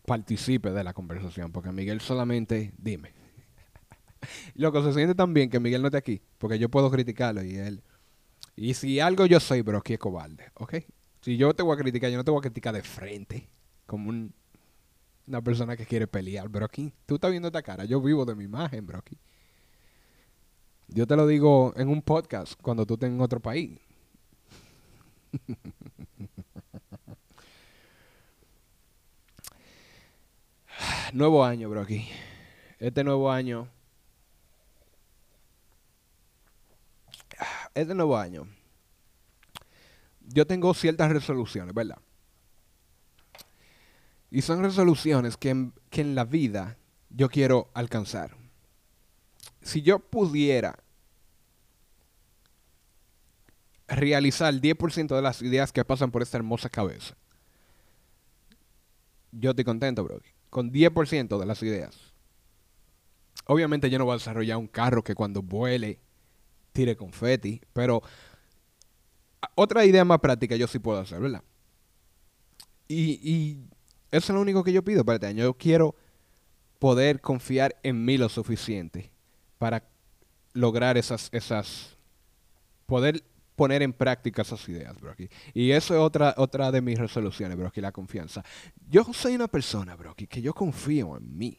participe 0.06 0.72
de 0.72 0.84
la 0.84 0.94
conversación. 0.94 1.52
Porque 1.52 1.72
Miguel 1.72 2.02
solamente 2.02 2.74
dime. 2.78 3.14
Loco, 4.56 4.84
se 4.84 4.94
siente 4.94 5.16
tan 5.16 5.34
bien 5.34 5.50
que 5.50 5.60
Miguel 5.60 5.82
no 5.82 5.88
esté 5.88 5.98
aquí. 5.98 6.22
Porque 6.38 6.60
yo 6.60 6.70
puedo 6.70 6.90
criticarlo 6.92 7.44
y 7.44 7.56
él. 7.56 7.84
Y 8.56 8.74
si 8.74 9.00
algo 9.00 9.26
yo 9.26 9.40
soy, 9.40 9.62
bro, 9.62 9.78
aquí 9.80 9.94
es 9.94 10.00
cobarde, 10.00 10.52
¿ok? 10.56 10.76
Si 11.22 11.38
yo 11.38 11.54
te 11.54 11.64
voy 11.64 11.76
a 11.76 11.80
criticar, 11.80 12.12
yo 12.12 12.18
no 12.18 12.24
te 12.24 12.32
voy 12.32 12.40
a 12.40 12.42
criticar 12.42 12.74
de 12.74 12.82
frente. 12.82 13.48
Como 13.92 14.10
un- 14.10 14.34
una 15.28 15.42
persona 15.42 15.76
que 15.76 15.86
quiere 15.86 16.08
pelear, 16.08 16.48
bro. 16.48 16.64
Aquí, 16.64 16.94
tú 17.06 17.16
estás 17.16 17.30
viendo 17.30 17.50
esta 17.50 17.62
cara. 17.62 17.84
Yo 17.84 18.00
vivo 18.00 18.24
de 18.24 18.36
mi 18.36 18.46
imagen, 18.46 18.88
bro. 18.88 19.00
Aquí. 19.00 19.18
Yo 20.88 21.06
te 21.06 21.18
lo 21.18 21.28
digo 21.28 21.74
en 21.76 21.90
un 21.90 22.02
podcast 22.02 22.54
cuando 22.62 22.86
tú 22.86 22.94
estés 22.94 23.10
en 23.10 23.20
otro 23.20 23.42
país. 23.42 23.78
nuevo 31.14 31.44
año, 31.44 31.70
bro, 31.70 31.82
aquí. 31.82 32.08
Este 32.80 33.04
nuevo 33.04 33.30
año. 33.30 33.68
Este 37.74 37.94
nuevo 37.94 38.18
año. 38.18 38.48
Yo 40.22 40.48
tengo 40.48 40.74
ciertas 40.74 41.12
resoluciones, 41.12 41.74
¿verdad? 41.74 41.98
Y 44.32 44.42
son 44.42 44.64
resoluciones 44.64 45.36
que 45.36 45.50
en, 45.50 45.74
que 45.90 46.02
en 46.02 46.16
la 46.16 46.24
vida 46.24 46.78
yo 47.10 47.30
quiero 47.30 47.70
alcanzar. 47.74 48.36
Si 49.62 49.82
yo 49.82 50.00
pudiera 50.00 50.80
realizar 53.88 54.54
el 54.54 54.62
10% 54.62 55.14
de 55.14 55.22
las 55.22 55.42
ideas 55.42 55.74
que 55.74 55.84
pasan 55.84 56.12
por 56.12 56.22
esta 56.22 56.38
hermosa 56.38 56.70
cabeza, 56.70 57.16
yo 59.32 59.52
estoy 59.52 59.66
contento, 59.66 60.04
bro. 60.04 60.22
Con 60.50 60.72
10% 60.72 61.38
de 61.38 61.46
las 61.46 61.62
ideas. 61.64 61.98
Obviamente 63.46 63.90
yo 63.90 63.98
no 63.98 64.06
voy 64.06 64.14
a 64.14 64.18
desarrollar 64.18 64.58
un 64.58 64.68
carro 64.68 65.04
que 65.04 65.16
cuando 65.16 65.42
vuele 65.42 66.00
tire 66.72 66.96
confeti, 66.96 67.62
pero 67.74 68.02
otra 69.56 69.86
idea 69.86 70.06
más 70.06 70.20
práctica 70.20 70.56
yo 70.56 70.68
sí 70.68 70.80
puedo 70.80 71.00
hacer, 71.00 71.20
¿verdad? 71.20 71.44
Y, 72.88 73.20
y 73.24 73.71
eso 74.12 74.32
es 74.34 74.36
lo 74.36 74.42
único 74.42 74.64
que 74.64 74.74
yo 74.74 74.84
pido 74.84 75.04
para 75.06 75.16
este. 75.16 75.34
Yo 75.36 75.54
quiero 75.54 75.96
poder 76.80 77.22
confiar 77.22 77.76
en 77.84 78.04
mí 78.04 78.18
lo 78.18 78.30
suficiente 78.30 79.12
para 79.58 79.84
lograr 80.54 80.98
esas, 80.98 81.30
esas, 81.32 81.96
poder 82.86 83.24
poner 83.56 83.84
en 83.84 83.94
práctica 83.94 84.42
esas 84.42 84.68
ideas, 84.70 85.00
bro. 85.00 85.12
aquí. 85.12 85.30
Y 85.54 85.72
eso 85.72 85.94
es 85.94 86.00
otra, 86.00 86.34
otra 86.38 86.72
de 86.72 86.82
mis 86.82 86.98
resoluciones, 86.98 87.58
bro, 87.58 87.68
aquí, 87.68 87.80
la 87.82 87.92
confianza. 87.92 88.44
Yo 88.90 89.04
soy 89.14 89.36
una 89.36 89.48
persona, 89.48 89.96
bro, 89.96 90.12
aquí, 90.12 90.28
que 90.28 90.42
yo 90.42 90.54
confío 90.54 91.16
en 91.18 91.38
mí. 91.38 91.58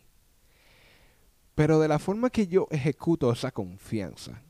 Pero 1.55 1.79
de 1.79 1.87
la 1.89 1.99
forma 1.99 2.31
que 2.31 2.47
yo 2.47 2.67
ejecuto 2.71 3.31
esa 3.33 3.51
confianza, 3.53 4.43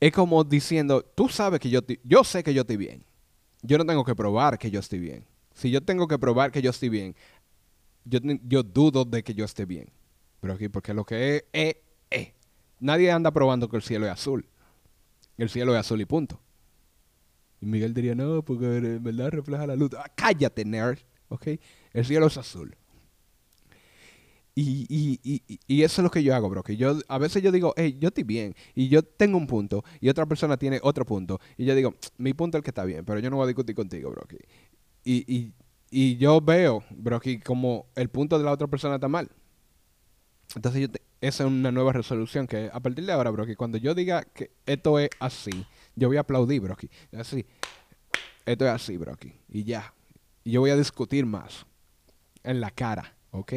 es 0.00 0.12
como 0.12 0.42
diciendo, 0.42 1.02
tú 1.14 1.28
sabes 1.28 1.60
que 1.60 1.70
yo, 1.70 1.78
estoy- 1.80 2.00
yo 2.02 2.24
sé 2.24 2.42
que 2.42 2.52
yo 2.52 2.62
estoy 2.62 2.76
bien. 2.76 3.04
Yo 3.62 3.78
no 3.78 3.86
tengo 3.86 4.04
que 4.04 4.14
probar 4.14 4.58
que 4.58 4.70
yo 4.70 4.80
estoy 4.80 4.98
bien. 4.98 5.24
Si 5.54 5.70
yo 5.70 5.80
tengo 5.80 6.08
que 6.08 6.18
probar 6.18 6.50
que 6.50 6.62
yo 6.62 6.70
estoy 6.70 6.88
bien, 6.88 7.14
yo, 8.04 8.62
dudo 8.62 9.04
de 9.04 9.22
que 9.22 9.34
yo 9.34 9.44
esté 9.44 9.64
bien. 9.64 9.90
Pero 10.40 10.54
aquí, 10.54 10.68
porque 10.68 10.92
lo 10.92 11.04
que 11.04 11.36
es, 11.36 11.44
es, 11.52 11.76
es. 12.10 12.32
Nadie 12.80 13.12
anda 13.12 13.30
probando 13.30 13.68
que 13.68 13.76
el 13.76 13.82
cielo 13.82 14.06
es 14.06 14.12
azul. 14.12 14.44
El 15.38 15.48
cielo 15.48 15.72
es 15.74 15.80
azul 15.80 16.00
y 16.00 16.04
punto. 16.04 16.40
Y 17.60 17.66
Miguel 17.66 17.94
diría, 17.94 18.14
no, 18.14 18.42
porque 18.42 18.76
en 18.76 19.02
verdad 19.04 19.30
refleja 19.30 19.66
la 19.66 19.76
luz. 19.76 19.90
Ah, 19.96 20.10
cállate, 20.14 20.64
nerd. 20.64 20.98
¿Ok? 21.28 21.46
El 21.92 22.04
cielo 22.04 22.26
es 22.26 22.36
azul. 22.36 22.76
Y, 24.54 24.86
y, 24.88 25.20
y, 25.22 25.60
y- 25.66 25.82
eso 25.82 26.02
es 26.02 26.04
lo 26.04 26.10
que 26.10 26.22
yo 26.22 26.34
hago, 26.34 26.50
bro. 26.50 26.62
Que 26.62 26.76
yo, 26.76 26.98
a 27.08 27.18
veces 27.18 27.42
yo 27.42 27.50
digo, 27.50 27.72
hey, 27.76 27.96
yo 27.98 28.08
estoy 28.08 28.24
bien. 28.24 28.54
Y 28.74 28.88
yo 28.88 29.02
tengo 29.02 29.38
un 29.38 29.46
punto. 29.46 29.82
Y 30.00 30.08
otra 30.08 30.26
persona 30.26 30.56
tiene 30.56 30.78
otro 30.82 31.06
punto. 31.06 31.40
Y 31.56 31.64
yo 31.64 31.74
digo, 31.74 31.94
mi 32.18 32.34
punto 32.34 32.56
es 32.56 32.60
el 32.60 32.64
que 32.64 32.70
está 32.70 32.84
bien. 32.84 33.04
Pero 33.04 33.18
yo 33.20 33.30
no 33.30 33.36
voy 33.36 33.44
a 33.44 33.46
discutir 33.48 33.74
contigo, 33.74 34.10
bro. 34.10 34.26
Y, 35.04 35.52
y, 35.90 36.16
yo 36.16 36.40
veo, 36.40 36.84
bro, 36.90 37.20
como 37.44 37.86
el 37.94 38.08
punto 38.08 38.38
de 38.38 38.44
la 38.44 38.52
otra 38.52 38.66
persona 38.66 38.96
está 38.96 39.08
mal. 39.08 39.30
Entonces 40.54 40.82
yo 40.82 40.88
esa 41.22 41.44
es 41.44 41.48
una 41.50 41.70
nueva 41.70 41.92
resolución 41.92 42.48
que 42.48 42.68
a 42.72 42.80
partir 42.80 43.06
de 43.06 43.12
ahora, 43.12 43.30
bro, 43.30 43.46
cuando 43.56 43.78
yo 43.78 43.94
diga 43.94 44.22
que 44.22 44.50
esto 44.66 44.98
es 44.98 45.08
así, 45.20 45.64
yo 45.94 46.08
voy 46.08 46.16
a 46.16 46.20
aplaudir, 46.20 46.60
bro. 46.60 46.76
Así. 47.16 47.46
Esto 48.44 48.66
es 48.66 48.70
así, 48.72 48.96
bro. 48.96 49.16
Y 49.48 49.62
ya. 49.64 49.94
Y 50.42 50.50
yo 50.50 50.60
voy 50.60 50.70
a 50.70 50.76
discutir 50.76 51.24
más. 51.24 51.64
En 52.42 52.60
la 52.60 52.72
cara, 52.72 53.14
¿ok? 53.30 53.52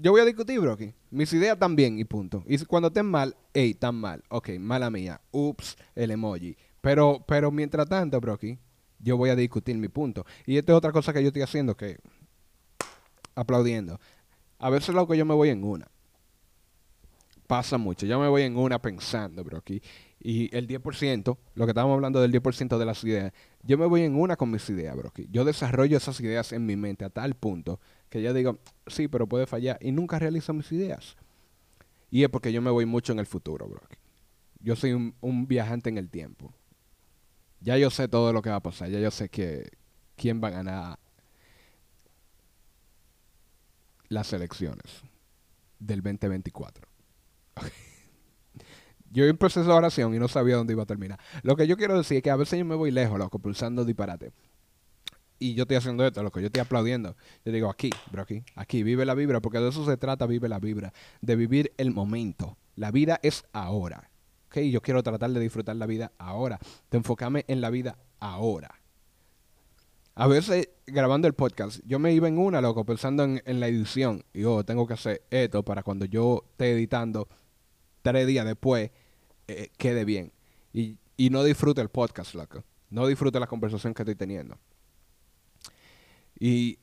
Yo 0.00 0.12
voy 0.12 0.20
a 0.20 0.24
discutir, 0.24 0.60
bro. 0.60 0.76
que 0.76 0.94
Mis 1.10 1.32
ideas 1.32 1.58
bien 1.70 1.98
y 1.98 2.04
punto. 2.04 2.44
Y 2.46 2.64
cuando 2.66 2.88
estén 2.88 3.06
mal, 3.06 3.36
hey, 3.52 3.70
están 3.70 3.96
mal. 3.96 4.22
Ok, 4.28 4.50
mala 4.60 4.90
mía. 4.90 5.20
Ups, 5.32 5.76
el 5.96 6.12
emoji. 6.12 6.56
Pero, 6.80 7.24
pero 7.26 7.50
mientras 7.50 7.88
tanto, 7.88 8.20
bro, 8.20 8.38
que 8.38 8.58
yo 9.00 9.16
voy 9.16 9.30
a 9.30 9.36
discutir 9.36 9.76
mi 9.76 9.88
punto. 9.88 10.24
Y 10.46 10.56
esta 10.56 10.72
es 10.72 10.78
otra 10.78 10.92
cosa 10.92 11.12
que 11.12 11.20
yo 11.20 11.28
estoy 11.28 11.42
haciendo 11.42 11.76
que 11.76 11.98
aplaudiendo. 13.34 13.98
A 14.60 14.70
veces 14.70 14.94
loco 14.94 15.14
yo 15.14 15.24
me 15.24 15.34
voy 15.34 15.48
en 15.48 15.64
una. 15.64 15.88
Pasa 17.48 17.76
mucho. 17.76 18.06
Yo 18.06 18.20
me 18.20 18.28
voy 18.28 18.42
en 18.42 18.56
una 18.56 18.80
pensando, 18.80 19.42
bro. 19.42 19.58
aquí. 19.58 19.82
Y 20.20 20.54
el 20.56 20.68
10%, 20.68 21.36
lo 21.54 21.64
que 21.64 21.70
estábamos 21.70 21.94
hablando 21.94 22.20
del 22.20 22.32
10% 22.32 22.78
de 22.78 22.84
las 22.84 23.02
ideas, 23.02 23.32
yo 23.64 23.76
me 23.78 23.86
voy 23.86 24.02
en 24.02 24.14
una 24.14 24.36
con 24.36 24.48
mis 24.48 24.68
ideas, 24.70 24.96
bro. 24.96 25.08
aquí. 25.08 25.26
Yo 25.28 25.44
desarrollo 25.44 25.96
esas 25.96 26.20
ideas 26.20 26.52
en 26.52 26.66
mi 26.66 26.76
mente 26.76 27.04
a 27.04 27.10
tal 27.10 27.34
punto 27.34 27.80
que 28.08 28.22
yo 28.22 28.32
digo, 28.32 28.58
sí, 28.86 29.08
pero 29.08 29.26
puede 29.26 29.46
fallar. 29.46 29.78
Y 29.80 29.92
nunca 29.92 30.18
realizo 30.18 30.52
mis 30.52 30.70
ideas. 30.72 31.16
Y 32.10 32.22
es 32.22 32.30
porque 32.30 32.52
yo 32.52 32.62
me 32.62 32.70
voy 32.70 32.86
mucho 32.86 33.12
en 33.12 33.18
el 33.18 33.26
futuro, 33.26 33.68
bro. 33.68 33.82
Yo 34.60 34.76
soy 34.76 34.92
un, 34.92 35.46
viajante 35.46 35.88
en 35.88 35.98
el 35.98 36.08
tiempo. 36.08 36.52
Ya 37.60 37.76
yo 37.76 37.90
sé 37.90 38.08
todo 38.08 38.32
lo 38.32 38.42
que 38.42 38.50
va 38.50 38.56
a 38.56 38.62
pasar. 38.62 38.88
Ya 38.90 38.98
yo 38.98 39.10
sé 39.10 39.28
que 39.28 39.70
quién 40.16 40.42
va 40.42 40.48
a 40.48 40.52
ganar 40.52 40.98
las 44.08 44.32
elecciones 44.32 45.02
del 45.78 46.02
2024. 46.02 46.88
Yo 49.10 49.24
empecé 49.24 49.62
esa 49.62 49.74
oración 49.74 50.14
y 50.14 50.18
no 50.18 50.28
sabía 50.28 50.56
dónde 50.56 50.74
iba 50.74 50.82
a 50.82 50.86
terminar. 50.86 51.18
Lo 51.42 51.56
que 51.56 51.66
yo 51.66 51.78
quiero 51.78 51.96
decir 51.96 52.18
es 52.18 52.22
que 52.22 52.30
a 52.30 52.36
veces 52.36 52.58
yo 52.58 52.66
me 52.66 52.74
voy 52.74 52.90
lejos, 52.90 53.18
loco, 53.18 53.38
pulsando 53.38 53.86
disparate. 53.86 54.32
Y 55.38 55.54
yo 55.54 55.62
estoy 55.62 55.76
haciendo 55.76 56.04
esto, 56.04 56.22
loco, 56.22 56.40
yo 56.40 56.46
estoy 56.46 56.60
aplaudiendo. 56.60 57.16
Yo 57.44 57.52
digo, 57.52 57.70
aquí, 57.70 57.90
bro, 58.10 58.22
aquí, 58.22 58.42
aquí, 58.56 58.82
vive 58.82 59.04
la 59.04 59.14
vibra, 59.14 59.40
porque 59.40 59.58
de 59.58 59.68
eso 59.68 59.84
se 59.84 59.96
trata, 59.96 60.26
vive 60.26 60.48
la 60.48 60.58
vibra. 60.58 60.92
De 61.20 61.36
vivir 61.36 61.72
el 61.76 61.92
momento. 61.92 62.56
La 62.74 62.90
vida 62.90 63.20
es 63.22 63.44
ahora. 63.52 64.10
¿Ok? 64.46 64.58
Yo 64.58 64.80
quiero 64.80 65.02
tratar 65.02 65.30
de 65.30 65.40
disfrutar 65.40 65.76
la 65.76 65.86
vida 65.86 66.12
ahora. 66.18 66.58
De 66.90 66.98
enfocarme 66.98 67.44
en 67.48 67.60
la 67.60 67.70
vida 67.70 67.98
ahora. 68.18 68.80
A 70.16 70.26
veces, 70.26 70.70
grabando 70.84 71.28
el 71.28 71.34
podcast, 71.34 71.78
yo 71.86 72.00
me 72.00 72.12
iba 72.12 72.26
en 72.26 72.38
una, 72.38 72.60
loco, 72.60 72.84
pensando 72.84 73.22
en, 73.22 73.60
la 73.60 73.68
edición. 73.68 74.24
Y 74.32 74.40
yo 74.40 74.64
tengo 74.64 74.84
que 74.88 74.94
hacer 74.94 75.22
esto 75.30 75.64
para 75.64 75.84
cuando 75.84 76.06
yo 76.06 76.42
esté 76.50 76.72
editando, 76.72 77.28
tres 78.02 78.26
días 78.26 78.44
después 78.44 78.90
eh, 79.46 79.70
quede 79.76 80.04
bien. 80.04 80.32
Y, 80.72 80.98
y 81.16 81.30
no 81.30 81.44
disfrute 81.44 81.80
el 81.80 81.88
podcast, 81.88 82.34
loco. 82.34 82.64
No 82.90 83.06
disfrute 83.06 83.38
la 83.38 83.46
conversación 83.46 83.94
que 83.94 84.02
estoy 84.02 84.16
teniendo. 84.16 84.58
Y, 86.38 86.78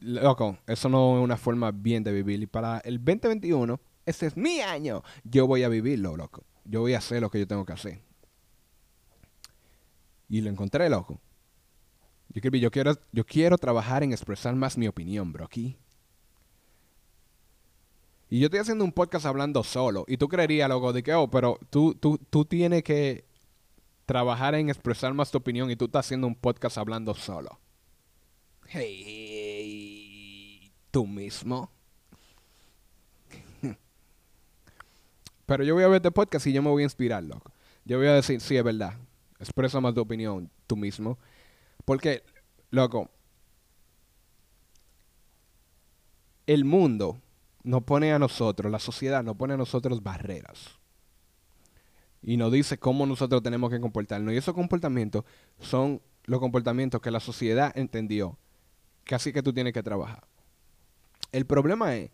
loco, 0.00 0.58
eso 0.66 0.88
no 0.88 1.18
es 1.18 1.24
una 1.24 1.36
forma 1.36 1.70
bien 1.70 2.04
de 2.04 2.12
vivir. 2.12 2.42
Y 2.42 2.46
para 2.46 2.78
el 2.78 2.98
2021, 2.98 3.80
ese 4.06 4.26
es 4.26 4.36
mi 4.36 4.60
año. 4.60 5.02
Yo 5.24 5.46
voy 5.46 5.62
a 5.62 5.68
vivirlo, 5.68 6.16
loco. 6.16 6.44
Yo 6.64 6.80
voy 6.80 6.94
a 6.94 6.98
hacer 6.98 7.22
lo 7.22 7.30
que 7.30 7.38
yo 7.38 7.46
tengo 7.46 7.64
que 7.64 7.72
hacer. 7.72 8.02
Y 10.28 10.40
lo 10.40 10.50
encontré, 10.50 10.90
loco. 10.90 11.20
Yo, 12.28 12.50
yo, 12.50 12.70
quiero, 12.70 12.94
yo 13.12 13.24
quiero 13.24 13.56
trabajar 13.56 14.02
en 14.02 14.12
expresar 14.12 14.54
más 14.54 14.76
mi 14.76 14.86
opinión, 14.86 15.32
bro, 15.32 15.46
aquí. 15.46 15.78
Y 18.28 18.40
yo 18.40 18.46
estoy 18.46 18.60
haciendo 18.60 18.84
un 18.84 18.92
podcast 18.92 19.24
hablando 19.24 19.64
solo. 19.64 20.04
Y 20.06 20.18
tú 20.18 20.28
creerías, 20.28 20.68
loco, 20.68 20.92
de 20.92 21.02
que, 21.02 21.14
oh, 21.14 21.30
pero 21.30 21.58
tú, 21.70 21.94
tú, 21.94 22.18
tú 22.18 22.44
tienes 22.44 22.82
que 22.82 23.24
trabajar 24.04 24.54
en 24.54 24.68
expresar 24.68 25.14
más 25.14 25.30
tu 25.30 25.38
opinión 25.38 25.70
y 25.70 25.76
tú 25.76 25.86
estás 25.86 26.06
haciendo 26.06 26.26
un 26.26 26.34
podcast 26.34 26.76
hablando 26.76 27.14
solo. 27.14 27.58
Hey, 28.70 30.60
tú 30.90 31.06
mismo. 31.06 31.70
Pero 35.46 35.64
yo 35.64 35.74
voy 35.74 35.84
a 35.84 35.88
ver 35.88 35.96
este 35.96 36.10
podcast 36.10 36.46
y 36.46 36.52
yo 36.52 36.62
me 36.62 36.68
voy 36.68 36.82
a 36.82 36.84
inspirar, 36.84 37.24
loco. 37.24 37.50
Yo 37.86 37.96
voy 37.96 38.08
a 38.08 38.12
decir, 38.12 38.42
sí, 38.42 38.58
es 38.58 38.62
verdad. 38.62 38.92
Expresa 39.40 39.80
más 39.80 39.94
tu 39.94 40.02
opinión 40.02 40.50
tú 40.66 40.76
mismo. 40.76 41.16
Porque, 41.86 42.22
loco, 42.70 43.08
el 46.46 46.66
mundo 46.66 47.18
nos 47.62 47.82
pone 47.84 48.12
a 48.12 48.18
nosotros, 48.18 48.70
la 48.70 48.78
sociedad 48.78 49.24
nos 49.24 49.36
pone 49.36 49.54
a 49.54 49.56
nosotros 49.56 50.02
barreras. 50.02 50.78
Y 52.22 52.36
nos 52.36 52.52
dice 52.52 52.76
cómo 52.76 53.06
nosotros 53.06 53.42
tenemos 53.42 53.70
que 53.70 53.80
comportarnos. 53.80 54.34
Y 54.34 54.36
esos 54.36 54.54
comportamientos 54.54 55.24
son 55.58 56.02
los 56.24 56.38
comportamientos 56.38 57.00
que 57.00 57.10
la 57.10 57.20
sociedad 57.20 57.72
entendió 57.74 58.36
que 59.08 59.14
así 59.14 59.32
que 59.32 59.42
tú 59.42 59.54
tienes 59.54 59.72
que 59.72 59.82
trabajar. 59.82 60.28
El 61.32 61.46
problema 61.46 61.96
es 61.96 62.10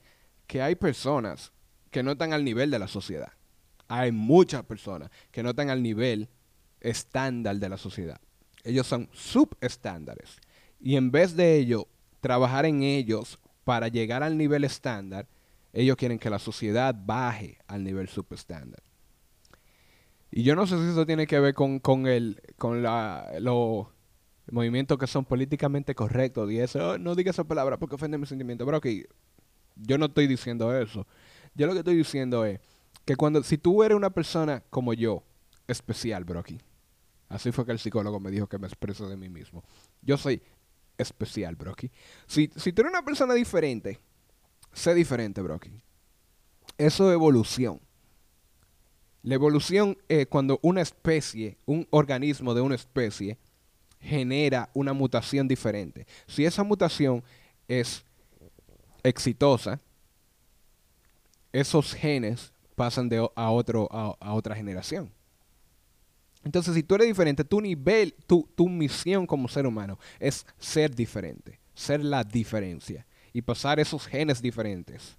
que 0.47 0.63
hay 0.63 0.77
personas 0.77 1.53
que 1.91 2.05
no 2.05 2.13
están 2.13 2.33
al 2.33 2.45
nivel 2.45 2.71
de 2.71 2.79
la 2.79 2.87
sociedad. 2.87 3.33
Hay 3.89 4.13
muchas 4.13 4.63
personas 4.63 5.11
que 5.33 5.43
no 5.43 5.51
están 5.51 5.71
al 5.71 5.83
nivel 5.83 6.29
estándar 6.81 7.57
de 7.57 7.69
la 7.69 7.79
sociedad. 7.79 8.21
Ellos 8.63 8.87
son 8.87 9.09
subestándares. 9.13 10.39
Y 10.79 10.95
en 10.95 11.11
vez 11.11 11.35
de 11.35 11.57
ello, 11.57 11.89
trabajar 12.21 12.65
en 12.65 12.85
ellos 12.85 13.41
para 13.65 13.89
llegar 13.89 14.23
al 14.23 14.39
nivel 14.39 14.63
estándar, 14.63 15.27
ellos 15.73 15.97
quieren 15.97 16.21
que 16.21 16.31
la 16.31 16.39
sociedad 16.39 16.95
baje 16.97 17.59
al 17.67 17.83
nivel 17.83 18.07
subestándar. 18.07 18.85
Y 20.31 20.45
yo 20.45 20.55
no 20.55 20.65
sé 20.69 20.77
si 20.79 20.91
eso 20.91 21.07
tiene 21.07 21.27
que 21.27 21.41
ver 21.41 21.55
con, 21.55 21.81
con, 21.81 22.07
el, 22.07 22.41
con 22.57 22.85
la, 22.85 23.33
los 23.41 23.89
movimientos 24.55 24.97
que 24.99 25.07
son 25.07 25.25
políticamente 25.25 25.95
correctos 25.95 26.51
y 26.51 26.61
eso. 26.61 26.91
Oh, 26.91 26.99
no 26.99 27.15
diga 27.15 27.31
esa 27.31 27.45
palabra 27.45 27.77
porque 27.77 27.97
ofende 27.97 28.17
mis 28.17 28.29
sentimientos. 28.29 28.65
Pero 28.65 28.81
que 28.81 29.07
yo 29.77 29.99
no 29.99 30.07
estoy 30.07 30.27
diciendo 30.27 30.77
eso. 30.77 31.07
Yo 31.55 31.67
lo 31.67 31.73
que 31.73 31.81
estoy 31.81 31.97
diciendo 31.97 32.45
es 32.45 32.61
que 33.05 33.17
cuando, 33.17 33.43
si 33.43 33.59
tú 33.59 33.83
eres 33.83 33.97
una 33.97 34.11
persona 34.11 34.63
como 34.71 34.95
yo, 34.95 35.25
especial, 35.67 36.25
Brocky. 36.25 36.61
Así 37.29 37.51
fue 37.51 37.67
que 37.67 37.73
el 37.73 37.79
psicólogo 37.79 38.21
me 38.21 38.31
dijo 38.31 38.47
que 38.47 38.59
me 38.59 38.67
expreso 38.67 39.09
de 39.09 39.17
mí 39.17 39.29
mismo. 39.29 39.65
Yo 40.03 40.17
soy 40.17 40.41
especial, 40.97 41.57
Brocky. 41.57 41.91
Si, 42.27 42.51
si 42.55 42.73
tú 42.73 42.83
eres 42.83 42.93
una 42.93 43.05
persona 43.05 43.35
diferente, 43.35 43.99
sé 44.73 44.95
diferente, 44.95 45.43
Brocky. 45.43 45.83
Eso 46.79 47.09
es 47.09 47.15
evolución. 47.15 47.81
La 49.23 49.35
evolución 49.35 49.99
es 50.09 50.27
cuando 50.27 50.61
una 50.63 50.83
especie, 50.83 51.59
un 51.65 51.89
organismo 51.91 52.55
de 52.55 52.61
una 52.61 52.75
especie, 52.75 53.39
genera 54.05 54.71
una 54.75 54.93
mutación 54.93 55.49
diferente. 55.49 56.07
Si 56.27 56.45
esa 56.45 56.63
mutación 56.63 57.23
es 57.67 58.05
exitosa, 59.03 59.81
esos 61.53 61.95
genes 61.95 62.53
pasan 62.75 63.09
de 63.09 63.29
a, 63.35 63.51
otro, 63.51 63.89
a, 63.91 64.33
otra 64.35 64.55
generación. 64.55 65.11
Entonces, 66.45 66.75
si 66.75 66.83
tú 66.83 66.97
eres 66.97 67.07
diferente, 67.07 67.45
tu 67.45 67.61
nivel, 67.61 68.15
tu, 68.27 68.49
tu 68.55 68.69
misión 68.69 69.27
como 69.27 69.49
ser 69.49 69.67
humano 69.67 69.99
es 70.19 70.47
ser 70.59 70.95
diferente, 70.95 71.59
ser 71.75 72.05
la 72.05 72.23
diferencia 72.23 73.07
y 73.33 73.41
pasar 73.41 73.81
esos 73.81 74.07
genes 74.07 74.43
diferentes 74.43 75.17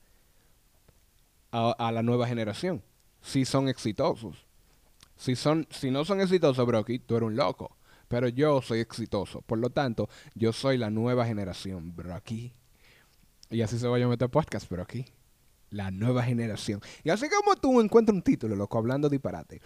a, 1.52 1.72
a 1.72 1.92
la 1.92 2.04
nueva 2.04 2.28
generación 2.28 2.84
si 3.26 3.44
son 3.44 3.68
exitosos. 3.68 4.46
Si, 5.18 5.36
son, 5.36 5.68
si 5.72 5.90
no 5.90 6.06
son 6.06 6.22
exitosos, 6.22 6.66
Brocky, 6.66 7.00
tú 7.00 7.16
eres 7.16 7.28
un 7.28 7.36
loco. 7.36 7.76
Pero 8.08 8.28
yo 8.28 8.62
soy 8.62 8.80
exitoso. 8.80 9.42
Por 9.42 9.60
lo 9.60 9.70
tanto, 9.70 10.10
yo 10.34 10.54
soy 10.54 10.78
la 10.78 10.90
nueva 10.90 11.26
generación, 11.26 11.96
Brocky. 11.96 12.54
Y 13.50 13.62
así 13.62 13.78
se 13.78 13.88
va 13.88 13.98
a 13.98 14.14
este 14.14 14.30
podcast, 14.30 14.70
Brocky. 14.70 15.06
La 15.70 15.92
nueva 15.92 16.24
generación. 16.24 16.82
Y 17.04 17.10
así 17.10 17.28
como 17.30 17.56
tú 17.56 17.82
encuentras 17.82 18.16
un 18.16 18.22
título, 18.22 18.56
loco, 18.56 18.78
hablando 18.78 19.10
disparate. 19.10 19.62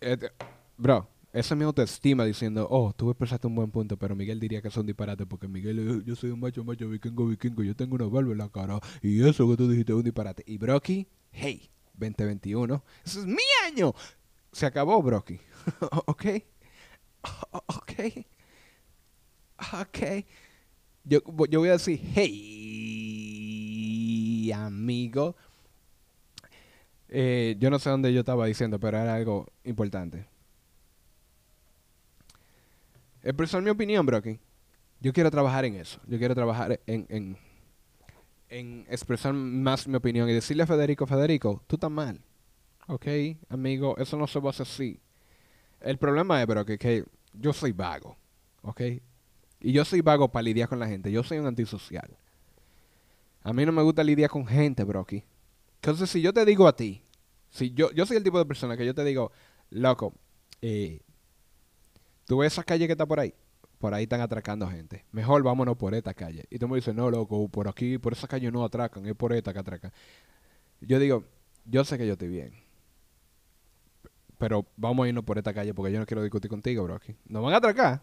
Este, 0.00 0.30
bro, 0.76 1.08
esa 1.32 1.54
es 1.54 1.58
mi 1.58 1.64
autoestima 1.64 2.24
diciendo, 2.24 2.66
oh, 2.70 2.92
tú 2.92 3.10
expresaste 3.10 3.46
un 3.46 3.54
buen 3.54 3.70
punto, 3.70 3.96
pero 3.96 4.16
Miguel 4.16 4.40
diría 4.40 4.60
que 4.60 4.70
son 4.70 4.84
disparates 4.84 5.26
porque 5.28 5.46
Miguel, 5.46 6.02
yo 6.04 6.16
soy 6.16 6.30
un 6.30 6.40
macho, 6.40 6.64
macho, 6.64 6.88
vikingo, 6.88 7.26
vikingo, 7.26 7.62
yo 7.62 7.76
tengo 7.76 7.94
una 7.94 8.06
barba 8.06 8.32
en 8.32 8.38
la 8.38 8.48
cara 8.48 8.80
y 9.00 9.22
eso 9.22 9.48
que 9.48 9.56
tú 9.56 9.68
dijiste 9.68 9.92
es 9.92 9.96
un 9.96 10.02
disparate. 10.02 10.42
Y 10.46 10.58
Brocky, 10.58 11.06
hey, 11.30 11.70
2021, 11.94 12.82
ese 13.04 13.20
es 13.20 13.26
mi 13.26 13.42
año. 13.66 13.94
Se 14.52 14.66
acabó, 14.66 15.02
Brocky. 15.02 15.40
¿Ok? 16.06 16.24
¿Ok? 17.52 17.92
¿Ok? 19.74 19.98
Yo, 21.04 21.20
yo 21.48 21.60
voy 21.60 21.68
a 21.70 21.72
decir, 21.72 22.00
hey, 22.14 23.30
amigo. 24.52 25.36
Eh, 27.08 27.56
yo 27.58 27.70
no 27.70 27.78
sé 27.78 27.90
dónde 27.90 28.12
yo 28.12 28.20
estaba 28.20 28.46
diciendo, 28.46 28.78
pero 28.78 28.98
era 28.98 29.14
algo 29.14 29.46
importante. 29.64 30.26
Expresar 33.22 33.62
mi 33.62 33.70
opinión, 33.70 34.06
Brocky. 34.06 34.38
Yo 35.00 35.12
quiero 35.12 35.30
trabajar 35.30 35.64
en 35.64 35.76
eso. 35.76 36.00
Yo 36.06 36.18
quiero 36.18 36.34
trabajar 36.34 36.80
en, 36.86 37.06
en, 37.08 37.36
en 38.48 38.86
expresar 38.88 39.32
más 39.32 39.88
mi 39.88 39.96
opinión 39.96 40.28
y 40.28 40.32
decirle 40.34 40.62
a 40.62 40.66
Federico, 40.66 41.06
Federico, 41.06 41.62
tú 41.66 41.76
estás 41.76 41.90
mal. 41.90 42.20
Ok, 42.90 43.06
amigo, 43.48 43.96
eso 43.98 44.16
no 44.16 44.26
se 44.26 44.40
va 44.40 44.48
a 44.48 44.50
hacer 44.50 44.66
así. 44.66 45.00
El 45.80 45.96
problema 45.96 46.40
es, 46.40 46.46
pero 46.48 46.66
que, 46.66 47.04
yo 47.34 47.52
soy 47.52 47.70
vago. 47.70 48.16
Ok. 48.62 48.80
Y 49.60 49.72
yo 49.72 49.84
soy 49.84 50.00
vago 50.00 50.32
para 50.32 50.42
lidiar 50.42 50.68
con 50.68 50.80
la 50.80 50.88
gente. 50.88 51.12
Yo 51.12 51.22
soy 51.22 51.38
un 51.38 51.46
antisocial. 51.46 52.10
A 53.44 53.52
mí 53.52 53.64
no 53.64 53.70
me 53.70 53.82
gusta 53.82 54.02
lidiar 54.02 54.28
con 54.28 54.44
gente, 54.44 54.82
Brocky. 54.82 55.22
Entonces, 55.76 56.10
si 56.10 56.20
yo 56.20 56.32
te 56.32 56.44
digo 56.44 56.66
a 56.66 56.74
ti, 56.74 57.04
si 57.48 57.70
yo, 57.70 57.92
yo 57.92 58.04
soy 58.06 58.16
el 58.16 58.24
tipo 58.24 58.38
de 58.38 58.44
persona 58.44 58.76
que 58.76 58.84
yo 58.84 58.92
te 58.92 59.04
digo, 59.04 59.30
loco, 59.70 60.12
eh, 60.60 61.00
tú 62.26 62.38
ves 62.38 62.54
esa 62.54 62.64
calle 62.64 62.88
que 62.88 62.92
está 62.92 63.06
por 63.06 63.20
ahí, 63.20 63.32
por 63.78 63.94
ahí 63.94 64.02
están 64.02 64.20
atracando 64.20 64.66
gente. 64.68 65.06
Mejor 65.12 65.44
vámonos 65.44 65.76
por 65.76 65.94
esta 65.94 66.12
calle. 66.12 66.44
Y 66.50 66.58
tú 66.58 66.66
me 66.66 66.74
dices, 66.74 66.92
no, 66.92 67.08
loco, 67.08 67.48
por 67.48 67.68
aquí, 67.68 67.98
por 67.98 68.14
esa 68.14 68.26
calle 68.26 68.50
no 68.50 68.64
atracan, 68.64 69.06
es 69.06 69.14
por 69.14 69.32
esta 69.32 69.52
que 69.52 69.60
atracan. 69.60 69.92
Yo 70.80 70.98
digo, 70.98 71.22
yo 71.66 71.84
sé 71.84 71.96
que 71.96 72.04
yo 72.04 72.14
estoy 72.14 72.28
bien. 72.28 72.69
Pero 74.40 74.66
vamos 74.74 75.04
a 75.04 75.08
irnos 75.10 75.22
por 75.22 75.36
esta 75.36 75.52
calle 75.52 75.74
porque 75.74 75.92
yo 75.92 76.00
no 76.00 76.06
quiero 76.06 76.22
discutir 76.22 76.50
contigo, 76.50 76.82
bro. 76.84 76.94
Aquí. 76.94 77.14
Nos 77.26 77.42
van 77.42 77.52
a 77.52 77.58
atracar. 77.58 78.02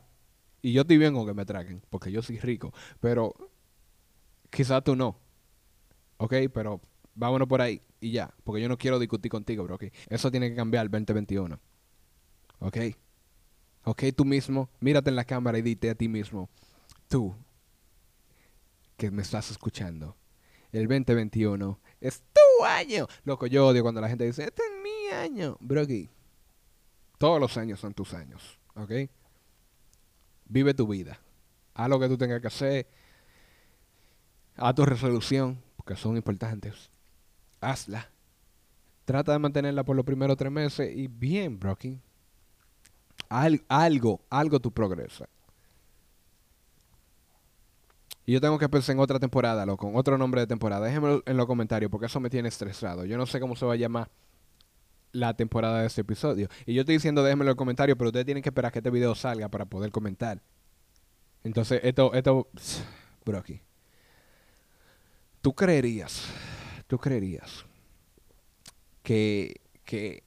Y 0.62 0.71
yo 0.71 0.82
estoy 0.82 1.00
bien 1.00 1.15
con 1.15 1.26
que 1.26 1.34
me 1.34 1.41
atraquen, 1.41 1.82
porque 1.89 2.12
yo 2.12 2.21
soy 2.21 2.38
rico. 2.38 2.71
Pero 3.00 3.34
quizás 4.52 4.84
tú 4.84 4.95
no. 4.95 5.19
¿Ok? 6.17 6.34
Pero 6.54 6.80
vámonos 7.15 7.47
por 7.47 7.60
ahí 7.60 7.82
y 8.00 8.12
ya. 8.12 8.32
Porque 8.43 8.62
yo 8.62 8.69
no 8.69 8.78
quiero 8.78 9.00
discutir 9.00 9.32
contigo, 9.32 9.63
bro. 9.63 9.80
Eso 10.10 10.30
tiene 10.30 10.52
que 10.52 10.56
cambiar 10.56 10.86
el 10.86 10.91
2021. 10.91 11.60
¿Ok? 12.60 12.78
Ok, 13.86 14.04
tú 14.15 14.23
mismo, 14.23 14.69
mírate 14.80 15.10
en 15.10 15.15
la 15.15 15.26
cámara 15.26 15.58
y 15.58 15.63
dite 15.63 15.89
a 15.89 15.95
ti 15.95 16.08
mismo, 16.08 16.50
tú 17.08 17.36
que 18.95 19.10
me 19.10 19.23
estás 19.23 19.50
escuchando, 19.50 20.15
el 20.71 20.88
2021 20.88 21.80
es 22.02 22.21
tu 22.34 22.65
año. 22.65 23.08
Loco, 23.23 23.47
yo 23.47 23.65
odio 23.65 23.82
cuando 23.82 24.02
la 24.02 24.10
gente 24.10 24.26
dice, 24.26 24.43
este 24.43 24.62
es 24.62 24.84
mi 24.84 25.15
año. 25.15 25.58
Brocky, 25.62 26.10
todos 27.17 27.39
los 27.39 27.58
años 27.58 27.80
son 27.80 27.93
tus 27.93 28.13
años, 28.13 28.60
¿ok? 28.75 28.91
Vive 30.45 30.73
tu 30.73 30.88
vida. 30.88 31.19
Haz 31.73 31.89
lo 31.89 31.99
que 31.99 32.08
tú 32.08 32.17
tengas 32.17 32.41
que 32.41 32.47
hacer. 32.47 32.88
Haz 34.56 34.75
tu 34.75 34.86
resolución, 34.86 35.62
porque 35.75 35.95
son 35.95 36.17
importantes. 36.17 36.89
Hazla. 37.62 38.10
Trata 39.06 39.32
de 39.32 39.39
mantenerla 39.39 39.84
por 39.84 39.95
los 39.95 40.06
primeros 40.06 40.38
tres 40.38 40.51
meses 40.51 40.95
y 40.95 41.08
bien, 41.08 41.60
Brocky 41.60 42.01
algo, 43.30 44.21
algo 44.30 44.60
tú 44.60 44.71
progresas. 44.71 45.27
Y 48.25 48.34
yo 48.34 48.41
tengo 48.41 48.58
que 48.58 48.67
pensar 48.67 48.93
en 48.93 48.99
otra 48.99 49.19
temporada, 49.19 49.65
loco, 49.65 49.88
en 49.88 49.95
otro 49.95 50.17
nombre 50.17 50.41
de 50.41 50.47
temporada. 50.47 50.86
Déjenmelo 50.86 51.23
en 51.25 51.38
los 51.38 51.45
comentarios 51.45 51.89
porque 51.89 52.08
eso 52.08 52.19
me 52.19 52.30
tiene 52.30 52.49
estresado. 52.49 53.06
Yo 53.06 53.17
no 53.17 53.25
sé 53.25 53.39
cómo 53.39 53.56
se 53.56 53.65
va 53.65 53.73
a 53.73 53.77
llamar 53.77 54.10
la 55.12 55.36
temporada 55.36 55.82
de 55.82 55.88
este 55.88 56.02
episodio. 56.02 56.48
Y 56.65 56.74
yo 56.74 56.82
estoy 56.82 56.96
diciendo 56.96 57.24
déjenmelo 57.24 57.50
en 57.52 57.54
los 57.54 57.58
comentarios, 57.58 57.98
pero 57.98 58.10
ustedes 58.10 58.26
tienen 58.26 58.43
que 58.43 58.50
esperar 58.50 58.72
que 58.72 58.80
este 58.80 58.89
video 58.89 59.15
salga 59.15 59.50
para 59.50 59.65
poder 59.65 59.91
comentar. 59.91 60.41
Entonces, 61.43 61.80
esto, 61.84 62.13
esto, 62.13 62.50
aquí. 63.38 63.62
¿Tú 65.41 65.54
creerías, 65.54 66.26
tú 66.88 66.98
creerías 66.98 67.65
que, 69.04 69.62
que 69.86 70.24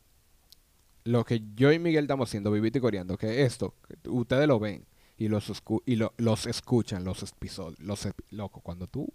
lo 1.04 1.24
que 1.24 1.42
yo 1.54 1.72
y 1.72 1.78
Miguel 1.78 2.04
estamos 2.04 2.28
haciendo, 2.28 2.50
vivito 2.50 2.78
y 2.78 2.80
coreando, 2.80 3.16
que 3.18 3.42
esto, 3.42 3.74
ustedes 4.06 4.46
lo 4.46 4.58
ven 4.58 4.86
y 5.18 5.28
los, 5.28 5.52
y 5.84 5.96
lo- 5.96 6.14
los 6.16 6.46
escuchan, 6.46 7.04
los 7.04 7.22
episodios, 7.22 7.78
los 7.80 8.08
loco, 8.30 8.60
cuando 8.60 8.86
tú 8.86 9.06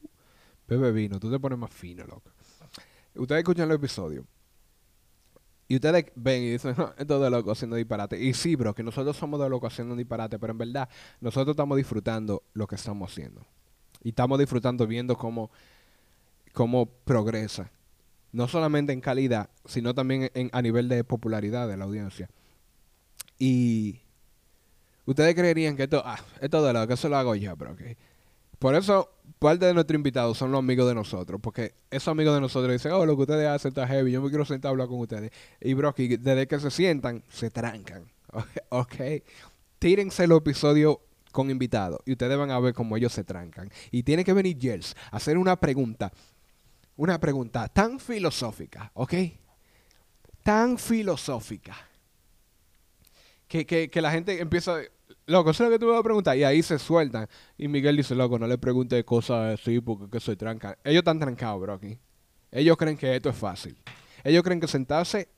bebes 0.67 0.93
vino, 0.93 1.19
tú 1.19 1.31
te 1.31 1.39
pones 1.39 1.57
más 1.57 1.71
fino, 1.71 2.05
loco. 2.05 2.31
Ustedes 3.15 3.39
escuchan 3.39 3.69
los 3.69 3.77
episodios 3.77 4.25
y 5.67 5.75
ustedes 5.75 6.05
ven 6.15 6.43
y 6.43 6.51
dicen, 6.51 6.75
"No, 6.77 6.93
esto 6.97 7.19
de 7.19 7.29
loco 7.29 7.51
haciendo 7.51 7.75
disparate. 7.75 8.21
Y 8.21 8.33
sí, 8.33 8.55
bro, 8.55 8.73
que 8.75 8.83
nosotros 8.83 9.17
somos 9.17 9.39
de 9.39 9.49
loco 9.49 9.67
haciendo 9.67 9.95
disparate, 9.95 10.37
pero 10.39 10.51
en 10.51 10.57
verdad 10.57 10.89
nosotros 11.21 11.53
estamos 11.53 11.77
disfrutando 11.77 12.43
lo 12.53 12.67
que 12.67 12.75
estamos 12.75 13.11
haciendo. 13.11 13.45
Y 14.03 14.09
estamos 14.09 14.37
disfrutando 14.37 14.85
viendo 14.85 15.15
cómo, 15.17 15.49
cómo 16.53 16.85
progresa. 16.85 17.71
No 18.31 18.47
solamente 18.47 18.93
en 18.93 19.01
calidad, 19.01 19.49
sino 19.65 19.93
también 19.93 20.29
en, 20.33 20.49
a 20.51 20.61
nivel 20.61 20.89
de 20.89 21.03
popularidad 21.03 21.67
de 21.67 21.77
la 21.77 21.85
audiencia. 21.85 22.29
Y 23.39 24.01
ustedes 25.05 25.33
creerían 25.33 25.75
que 25.75 25.83
esto, 25.83 26.03
ah, 26.05 26.19
esto 26.41 26.63
de 26.63 26.73
loco, 26.73 26.93
eso 26.93 27.09
lo 27.09 27.17
hago 27.17 27.35
yo, 27.35 27.55
bro. 27.55 27.71
ok. 27.71 27.81
Por 28.59 28.75
eso, 28.75 29.09
parte 29.39 29.65
de 29.65 29.73
nuestros 29.73 29.95
invitados 29.95 30.37
son 30.37 30.51
los 30.51 30.59
amigos 30.59 30.87
de 30.87 30.95
nosotros. 30.95 31.39
Porque 31.41 31.75
esos 31.89 32.07
amigos 32.09 32.35
de 32.35 32.41
nosotros 32.41 32.71
dicen, 32.71 32.91
oh, 32.91 33.05
lo 33.05 33.15
que 33.15 33.23
ustedes 33.23 33.47
hacen 33.47 33.69
está 33.69 33.87
heavy, 33.87 34.11
yo 34.11 34.21
me 34.21 34.29
quiero 34.29 34.45
sentar 34.45 34.69
a 34.69 34.71
hablar 34.71 34.87
con 34.87 34.99
ustedes. 34.99 35.31
Y, 35.61 35.73
bro, 35.73 35.93
que 35.93 36.17
desde 36.17 36.47
que 36.47 36.59
se 36.59 36.71
sientan, 36.71 37.23
se 37.29 37.49
trancan. 37.49 38.05
ok. 38.69 38.95
Tírense 39.79 40.27
los 40.27 40.39
episodios 40.39 40.97
con 41.35 41.51
invitados 41.51 41.99
y 42.05 42.13
ustedes 42.13 42.37
van 42.37 42.49
a 42.49 42.59
ver 42.59 42.73
cómo 42.73 42.95
ellos 42.95 43.11
se 43.11 43.23
trancan. 43.25 43.69
Y 43.91 44.03
tiene 44.03 44.23
que 44.23 44.31
venir 44.31 44.57
Jels 44.57 44.95
a 45.11 45.17
hacer 45.17 45.37
una 45.37 45.59
pregunta. 45.59 46.11
Una 46.95 47.19
pregunta 47.19 47.67
tan 47.67 47.99
filosófica, 47.99 48.89
¿ok? 48.93 49.13
Tan 50.43 50.77
filosófica. 50.77 51.75
Que, 53.49 53.65
que, 53.65 53.89
que 53.89 54.01
la 54.01 54.11
gente 54.11 54.39
empieza, 54.39 54.77
loco, 55.27 55.51
eso 55.51 55.63
es 55.63 55.69
lo 55.69 55.75
que 55.75 55.79
tú 55.79 55.85
me 55.85 55.91
vas 55.91 55.99
a 55.99 56.03
preguntar. 56.03 56.37
Y 56.37 56.43
ahí 56.43 56.61
se 56.61 56.79
sueltan. 56.79 57.27
Y 57.57 57.67
Miguel 57.67 57.97
dice, 57.97 58.15
loco, 58.15 58.39
no 58.39 58.47
le 58.47 58.57
pregunte 58.57 59.03
cosas 59.03 59.59
así 59.59 59.79
porque 59.79 60.09
que 60.09 60.19
soy 60.19 60.35
tranca. 60.35 60.77
Ellos 60.83 60.99
están 60.99 61.19
trancados, 61.19 61.61
bro. 61.61 61.79
Ellos 62.51 62.77
creen 62.77 62.97
que 62.97 63.15
esto 63.15 63.29
es 63.29 63.35
fácil. 63.35 63.77
Ellos 64.23 64.43
creen 64.43 64.59
que 64.59 64.67
sentarse 64.67 65.29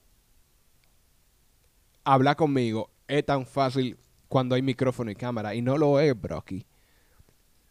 hablar 2.03 2.35
conmigo 2.35 2.89
es 3.07 3.25
tan 3.25 3.45
fácil 3.45 3.97
cuando 4.27 4.55
hay 4.55 4.61
micrófono 4.61 5.11
y 5.11 5.15
cámara. 5.15 5.55
Y 5.55 5.61
no 5.61 5.77
lo 5.77 5.99
es, 5.99 6.19
bro. 6.19 6.43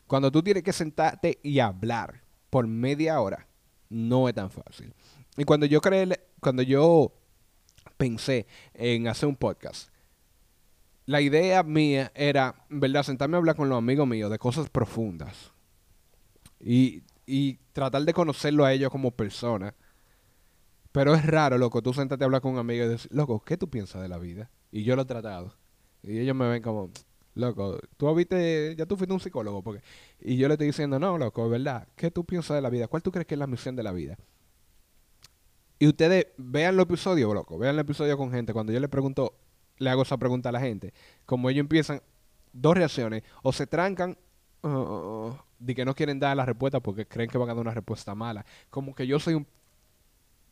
Cuando 0.07 0.31
tú 0.31 0.43
tienes 0.43 0.63
que 0.63 0.73
sentarte 0.73 1.39
y 1.43 1.59
hablar 1.59 2.23
por 2.51 2.67
media 2.67 3.21
hora, 3.21 3.47
no 3.89 4.29
es 4.29 4.35
tan 4.35 4.51
fácil. 4.51 4.93
Y 5.37 5.45
cuando 5.45 5.67
yo 5.67 5.81
creé, 5.81 6.09
cuando 6.41 6.63
yo 6.63 7.13
pensé 7.97 8.47
en 8.75 9.09
hacer 9.09 9.29
un 9.29 9.37
podcast, 9.37 9.91
la 11.07 11.21
idea 11.21 11.63
mía 11.63 12.13
era, 12.15 12.67
verdad, 12.69 13.05
sentarme 13.05 13.37
a 13.37 13.39
hablar 13.39 13.57
con 13.57 13.69
los 13.69 13.79
amigos 13.79 14.07
míos 14.07 14.31
de 14.31 14.39
cosas 14.39 14.69
profundas. 14.69 15.53
Y, 16.61 17.03
y 17.27 17.55
tratar 17.73 18.03
de 18.03 18.13
conocerlo 18.13 18.65
a 18.65 18.73
ellos 18.73 18.91
como 18.91 19.13
persona. 19.13 19.75
Pero 20.91 21.15
es 21.15 21.25
raro, 21.25 21.59
loco, 21.59 21.83
tú 21.83 21.93
sentarte 21.93 22.25
a 22.25 22.27
hablar 22.27 22.41
con 22.41 22.53
un 22.53 22.59
amigo 22.59 22.85
y 22.85 22.89
decir, 22.89 23.11
loco, 23.13 23.41
¿qué 23.41 23.57
tú 23.57 23.71
piensas 23.71 24.03
de 24.03 24.09
la 24.09 24.19
vida? 24.19 24.51
Y 24.73 24.83
yo 24.83 24.97
lo 24.97 25.03
he 25.03 25.05
tratado. 25.05 25.55
Y 26.03 26.19
ellos 26.19 26.35
me 26.35 26.49
ven 26.49 26.63
como, 26.63 26.91
loco, 27.35 27.79
tú 27.97 28.13
viste, 28.15 28.75
ya 28.77 28.87
tú 28.87 28.97
fuiste 28.97 29.13
un 29.13 29.21
psicólogo. 29.21 29.63
porque 29.63 29.83
Y 30.21 30.37
yo 30.37 30.49
le 30.49 30.55
estoy 30.55 30.69
diciendo, 30.69 30.99
no, 30.99 31.19
loco, 31.19 31.49
verdad. 31.49 31.87
¿Qué 31.95 32.11
tú 32.11 32.25
piensas 32.25 32.57
de 32.57 32.63
la 32.63 32.71
vida? 32.71 32.89
¿Cuál 32.89 33.03
tú 33.03 33.13
crees 33.13 33.27
que 33.27 33.35
es 33.35 33.39
la 33.39 33.47
misión 33.47 33.77
de 33.77 33.83
la 33.83 33.93
vida? 33.93 34.17
Y 35.79 35.87
ustedes 35.87 36.29
vean 36.39 36.77
los 36.77 36.85
episodios, 36.85 37.33
loco, 37.33 37.59
vean 37.59 37.75
el 37.75 37.81
episodio 37.81 38.17
con 38.17 38.33
gente. 38.33 38.53
Cuando 38.55 38.73
yo 38.73 38.81
le 38.81 38.89
pregunto, 38.89 39.35
le 39.79 39.91
hago 39.91 40.03
esa 40.03 40.17
pregunta 40.17 40.49
a 40.49 40.53
la 40.53 40.61
gente, 40.61 40.93
como 41.25 41.51
ellos 41.51 41.61
empiezan, 41.61 42.03
dos 42.53 42.77
reacciones, 42.77 43.23
o 43.43 43.53
se 43.53 43.67
trancan, 43.67 44.17
de 45.59 45.75
que 45.75 45.85
no 45.85 45.95
quieren 45.95 46.19
dar 46.19 46.37
la 46.37 46.45
respuesta 46.45 46.81
porque 46.81 47.07
creen 47.07 47.31
que 47.31 47.39
van 47.39 47.49
a 47.51 47.55
dar 47.55 47.63
una 47.63 47.75
respuesta 47.75 48.15
mala. 48.15 48.45
Como 48.71 48.95
que 48.95 49.07
yo 49.07 49.21
soy 49.21 49.35
un 49.35 49.47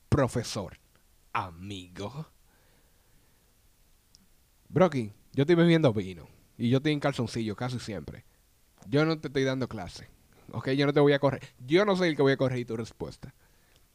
profesor, 0.09 0.79
amigo. 1.33 2.27
Brocky, 4.69 5.13
yo 5.33 5.43
estoy 5.43 5.57
bebiendo 5.57 5.93
vino 5.93 6.29
y 6.57 6.71
yo 6.71 6.77
estoy 6.77 6.93
en 6.93 7.01
calzoncillo 7.01 7.57
casi 7.57 7.81
siempre. 7.81 8.25
Yo 8.87 9.05
no 9.05 9.19
te 9.19 9.29
estoy 9.29 9.45
dando 9.45 9.69
clase. 9.69 10.09
Ok, 10.53 10.71
yo 10.71 10.87
no 10.87 10.93
te 10.93 11.01
voy 11.01 11.13
a 11.13 11.19
correr. 11.19 11.43
Yo 11.59 11.85
no 11.85 11.97
soy 11.97 12.11
el 12.11 12.17
que 12.17 12.23
voy 12.23 12.33
a 12.33 12.37
corregir 12.37 12.67
tu 12.67 12.77
respuesta. 12.77 13.35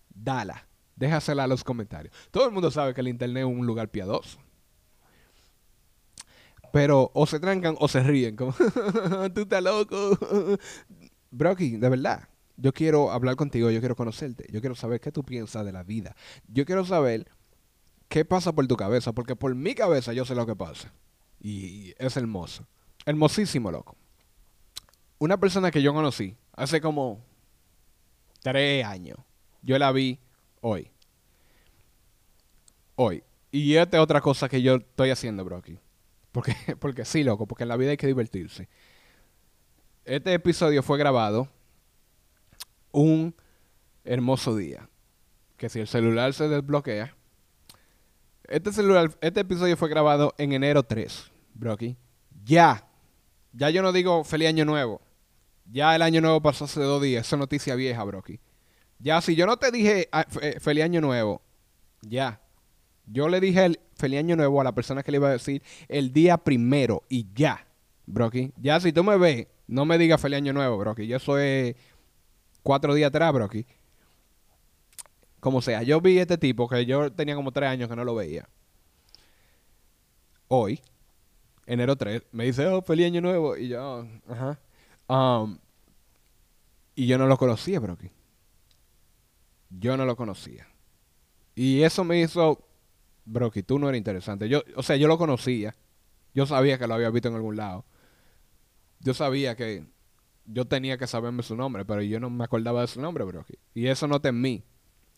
Dala. 0.09 0.67
Déjasela 0.95 1.45
a 1.45 1.47
los 1.47 1.63
comentarios. 1.63 2.13
Todo 2.29 2.45
el 2.45 2.51
mundo 2.51 2.71
sabe 2.71 2.93
que 2.93 2.99
el 2.99 3.07
internet 3.07 3.45
es 3.47 3.57
un 3.57 3.65
lugar 3.65 3.87
piadoso. 3.87 4.39
Pero 6.71 7.11
o 7.13 7.25
se 7.25 7.39
trancan 7.39 7.75
o 7.79 7.87
se 7.87 8.01
ríen. 8.01 8.35
Como, 8.35 8.53
tú 9.33 9.41
estás 9.41 9.63
loco. 9.63 10.17
Brocky, 11.31 11.77
de 11.77 11.89
verdad. 11.89 12.29
Yo 12.57 12.73
quiero 12.73 13.11
hablar 13.11 13.35
contigo, 13.35 13.69
yo 13.71 13.79
quiero 13.79 13.95
conocerte. 13.95 14.45
Yo 14.51 14.59
quiero 14.59 14.75
saber 14.75 14.99
qué 14.99 15.11
tú 15.11 15.23
piensas 15.23 15.65
de 15.65 15.71
la 15.71 15.83
vida. 15.83 16.15
Yo 16.47 16.65
quiero 16.65 16.85
saber 16.85 17.31
qué 18.09 18.25
pasa 18.25 18.51
por 18.51 18.67
tu 18.67 18.75
cabeza. 18.75 19.13
Porque 19.13 19.35
por 19.35 19.55
mi 19.55 19.75
cabeza 19.75 20.13
yo 20.13 20.25
sé 20.25 20.35
lo 20.35 20.45
que 20.45 20.55
pasa. 20.55 20.93
Y 21.39 21.93
es 21.97 22.17
hermoso. 22.17 22.67
Hermosísimo, 23.05 23.71
loco. 23.71 23.95
Una 25.19 25.37
persona 25.37 25.71
que 25.71 25.81
yo 25.81 25.93
conocí 25.93 26.35
hace 26.53 26.81
como 26.81 27.23
tres 28.41 28.85
años. 28.85 29.17
Yo 29.61 29.77
la 29.79 29.91
vi 29.91 30.19
hoy. 30.61 30.91
Hoy. 32.95 33.23
Y 33.51 33.75
esta 33.75 33.97
es 33.97 34.03
otra 34.03 34.21
cosa 34.21 34.47
que 34.47 34.61
yo 34.61 34.75
estoy 34.75 35.09
haciendo, 35.09 35.43
Brocky. 35.43 35.79
Porque, 36.31 36.55
porque 36.79 37.05
sí, 37.05 37.23
loco, 37.23 37.47
porque 37.47 37.63
en 37.63 37.69
la 37.69 37.77
vida 37.77 37.91
hay 37.91 37.97
que 37.97 38.07
divertirse. 38.07 38.67
Este 40.05 40.33
episodio 40.33 40.81
fue 40.83 40.97
grabado 40.97 41.49
un 42.91 43.35
hermoso 44.03 44.55
día. 44.55 44.89
Que 45.57 45.69
si 45.69 45.79
el 45.79 45.87
celular 45.87 46.33
se 46.33 46.47
desbloquea. 46.47 47.15
Este 48.45 48.71
celular, 48.71 49.11
este 49.21 49.41
episodio 49.41 49.77
fue 49.77 49.89
grabado 49.89 50.33
en 50.37 50.53
enero 50.53 50.83
3, 50.83 51.31
Brocky. 51.53 51.97
Ya. 52.43 52.87
Ya 53.53 53.69
yo 53.69 53.81
no 53.81 53.91
digo 53.91 54.23
feliz 54.23 54.47
año 54.47 54.65
nuevo. 54.65 55.01
Ya 55.71 55.95
el 55.95 56.01
año 56.01 56.21
nuevo 56.21 56.41
pasó 56.41 56.65
hace 56.65 56.79
dos 56.81 57.01
días. 57.01 57.27
Esa 57.27 57.35
es 57.35 57.39
noticia 57.39 57.75
vieja, 57.75 58.03
Brocky. 58.03 58.39
Ya, 58.97 59.21
si 59.21 59.35
yo 59.35 59.45
no 59.45 59.57
te 59.57 59.71
dije 59.71 60.09
ah, 60.11 60.25
fe- 60.27 60.59
feliz 60.59 60.83
año 60.83 60.99
nuevo, 60.99 61.41
ya. 62.01 62.41
Yo 63.11 63.27
le 63.29 63.39
dije 63.39 63.65
el 63.65 63.79
feliz 63.95 64.19
año 64.19 64.35
nuevo 64.35 64.61
a 64.61 64.63
la 64.63 64.73
persona 64.73 65.03
que 65.03 65.11
le 65.11 65.17
iba 65.17 65.29
a 65.29 65.33
decir 65.33 65.63
el 65.87 66.13
día 66.13 66.37
primero 66.37 67.03
y 67.09 67.27
ya, 67.33 67.67
Brocky. 68.05 68.53
Ya, 68.57 68.79
si 68.79 68.93
tú 68.93 69.03
me 69.03 69.17
ves, 69.17 69.47
no 69.67 69.85
me 69.85 69.97
digas 69.97 70.21
feliz 70.21 70.37
año 70.37 70.53
nuevo, 70.53 70.77
Brocky. 70.77 71.07
Yo 71.07 71.19
soy 71.19 71.75
cuatro 72.63 72.93
días 72.93 73.09
atrás, 73.09 73.33
Brocky. 73.33 73.65
Como 75.39 75.61
sea, 75.61 75.83
yo 75.83 76.01
vi 76.01 76.19
este 76.19 76.37
tipo 76.37 76.67
que 76.67 76.85
yo 76.85 77.11
tenía 77.11 77.35
como 77.35 77.51
tres 77.51 77.69
años 77.69 77.89
que 77.89 77.95
no 77.95 78.03
lo 78.03 78.13
veía. 78.15 78.47
Hoy, 80.47 80.81
enero 81.65 81.95
3, 81.95 82.23
me 82.31 82.45
dice, 82.45 82.65
oh, 82.67 82.81
feliz 82.81 83.05
año 83.05 83.21
nuevo. 83.21 83.55
Y 83.55 83.69
yo, 83.69 84.05
ajá. 84.27 84.59
Um, 85.07 85.57
y 86.95 87.07
yo 87.07 87.17
no 87.17 87.27
lo 87.27 87.37
conocía, 87.37 87.79
Brocky. 87.79 88.11
Yo 89.69 89.95
no 89.95 90.05
lo 90.05 90.15
conocía. 90.15 90.67
Y 91.55 91.83
eso 91.83 92.03
me 92.03 92.19
hizo, 92.19 92.67
Brocky, 93.29 93.63
tú 93.63 93.77
no 93.79 93.87
eres 93.89 93.99
interesante. 93.99 94.49
Yo, 94.49 94.63
o 94.75 94.83
sea, 94.83 94.95
yo 94.95 95.07
lo 95.07 95.17
conocía. 95.17 95.75
Yo 96.33 96.45
sabía 96.45 96.77
que 96.77 96.87
lo 96.87 96.95
había 96.95 97.09
visto 97.09 97.29
en 97.29 97.35
algún 97.35 97.55
lado. 97.55 97.85
Yo 98.99 99.13
sabía 99.13 99.55
que 99.55 99.85
yo 100.45 100.65
tenía 100.65 100.97
que 100.97 101.07
saberme 101.07 101.43
su 101.43 101.55
nombre, 101.55 101.85
pero 101.85 102.01
yo 102.01 102.19
no 102.19 102.29
me 102.29 102.43
acordaba 102.43 102.81
de 102.81 102.87
su 102.87 103.01
nombre, 103.01 103.23
Brocky. 103.23 103.55
Y 103.73 103.87
eso 103.87 104.07
no 104.07 104.17
está 104.17 104.29
en 104.29 104.41
mí. 104.41 104.63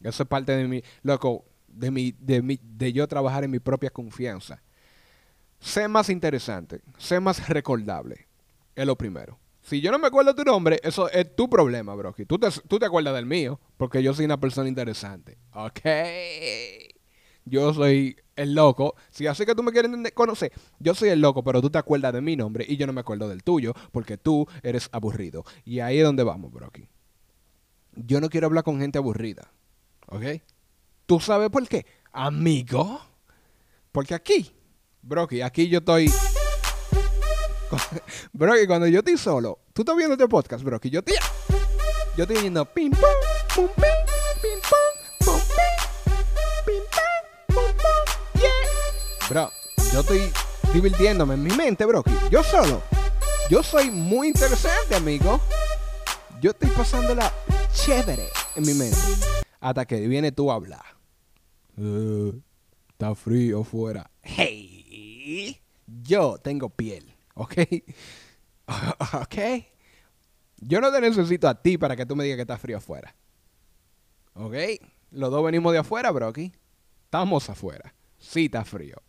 Eso 0.02 0.24
es 0.24 0.30
parte 0.30 0.52
de 0.52 0.68
mi, 0.68 0.84
loco, 1.04 1.46
de 1.68 1.90
mi, 1.90 2.12
de 2.12 2.42
mi, 2.42 2.60
de 2.62 2.92
yo 2.92 3.08
trabajar 3.08 3.44
en 3.44 3.52
mi 3.52 3.60
propia 3.60 3.90
confianza. 3.90 4.62
Sé 5.60 5.88
más 5.88 6.10
interesante, 6.10 6.82
sé 6.98 7.20
más 7.20 7.48
recordable. 7.48 8.28
Es 8.76 8.86
lo 8.86 8.98
primero. 8.98 9.40
Si 9.62 9.80
yo 9.80 9.92
no 9.92 10.00
me 10.00 10.08
acuerdo 10.08 10.34
tu 10.34 10.44
nombre, 10.44 10.80
eso 10.84 11.10
es 11.12 11.36
tu 11.36 11.50
problema, 11.50 11.94
Brocky. 11.94 12.26
Tú 12.26 12.40
te, 12.40 12.50
tú 12.68 12.80
te 12.80 12.86
acuerdas 12.88 13.14
del 13.14 13.28
mío, 13.28 13.60
porque 13.78 14.02
yo 14.02 14.14
soy 14.14 14.26
una 14.26 14.40
persona 14.40 14.68
interesante. 14.68 15.38
Ok. 15.54 15.82
Yo 17.46 17.74
soy 17.74 18.18
El 18.36 18.54
loco. 18.54 18.96
Si 19.10 19.28
así 19.28 19.46
que 19.46 19.56
tú 19.56 19.64
me 19.64 19.72
quieres 19.72 19.92
conocer, 20.14 20.52
yo 20.80 20.96
soy 20.96 21.10
el 21.10 21.22
loco, 21.22 21.44
pero 21.44 21.62
tú 21.62 21.70
te 21.70 21.78
acuerdas 21.78 22.14
de 22.14 22.22
mi 22.22 22.36
nombre 22.36 22.66
y 22.68 22.78
yo 22.78 22.88
no 22.88 22.94
me 22.94 23.02
acuerdo 23.02 23.28
del 23.28 23.44
tuyo 23.44 23.74
porque 23.92 24.18
tú 24.18 24.48
eres 24.64 24.90
aburrido. 24.92 25.44
Y 25.66 25.80
ahí 25.80 26.00
es 26.00 26.04
donde 26.04 26.24
vamos, 26.24 26.52
Brocky. 26.52 26.88
Yo 27.96 28.22
no 28.22 28.30
quiero 28.30 28.48
hablar 28.48 28.64
con 28.64 28.80
gente 28.80 28.98
aburrida. 28.98 29.52
¿Ok? 30.08 30.24
¿Tú 31.06 31.20
sabes 31.20 31.50
por 31.50 31.68
qué? 31.68 31.86
Amigo. 32.14 33.02
Porque 33.92 34.14
aquí, 34.14 34.52
Brocky, 35.02 35.42
aquí 35.42 35.68
yo 35.68 35.80
estoy. 35.80 36.10
Brocky, 38.34 38.68
cuando 38.68 38.88
yo 38.88 39.00
estoy 39.00 39.18
solo, 39.18 39.60
tú 39.74 39.82
estás 39.82 39.98
viendo 39.98 40.14
este 40.14 40.28
podcast, 40.28 40.64
Brocky. 40.64 40.90
Yo 40.90 41.00
estoy. 41.00 41.16
Yo 42.18 42.24
estoy 42.24 42.44
yendo 42.44 42.66
pim 42.66 42.92
pum 42.92 43.68
pim, 43.76 44.11
Bro, 49.32 49.50
yo 49.94 50.02
estoy 50.02 50.30
divirtiéndome 50.74 51.36
en 51.36 51.44
mi 51.44 51.56
mente, 51.56 51.86
Brocky. 51.86 52.12
Yo 52.30 52.44
solo. 52.44 52.84
Yo 53.50 53.64
soy 53.64 53.90
muy 53.90 54.28
interesante, 54.28 54.94
amigo. 54.94 55.40
Yo 56.42 56.52
estoy 56.52 56.70
pasándola 56.72 57.32
chévere 57.74 58.28
en 58.58 58.66
mi 58.66 58.74
mente. 58.74 58.98
Hasta 59.62 59.86
que 59.86 60.06
viene 60.06 60.34
tú 60.34 60.52
a 60.52 60.56
hablar. 60.56 60.84
Eh, 61.78 62.34
está 62.90 63.16
frío 63.16 63.64
fuera. 63.64 64.12
Hey, 64.22 65.62
yo 66.04 66.38
tengo 66.38 66.70
piel, 66.70 67.16
¿ok? 67.36 67.54
¿Ok? 69.14 69.36
Yo 70.58 70.82
no 70.82 70.92
te 70.92 71.00
necesito 71.00 71.48
a 71.48 71.56
ti 71.56 71.78
para 71.78 71.96
que 71.96 72.06
tú 72.06 72.18
me 72.18 72.26
digas 72.26 72.36
que 72.36 72.42
está 72.42 72.58
frío 72.58 72.80
afuera. 72.80 73.16
¿Ok? 74.34 74.56
Los 75.12 75.32
dos 75.32 75.42
venimos 75.42 75.72
de 75.72 75.80
afuera, 75.80 76.12
Brocky. 76.12 76.52
Estamos 77.06 77.50
afuera. 77.50 77.96
Sí 78.18 78.46
está 78.48 78.66
frío. 78.66 79.02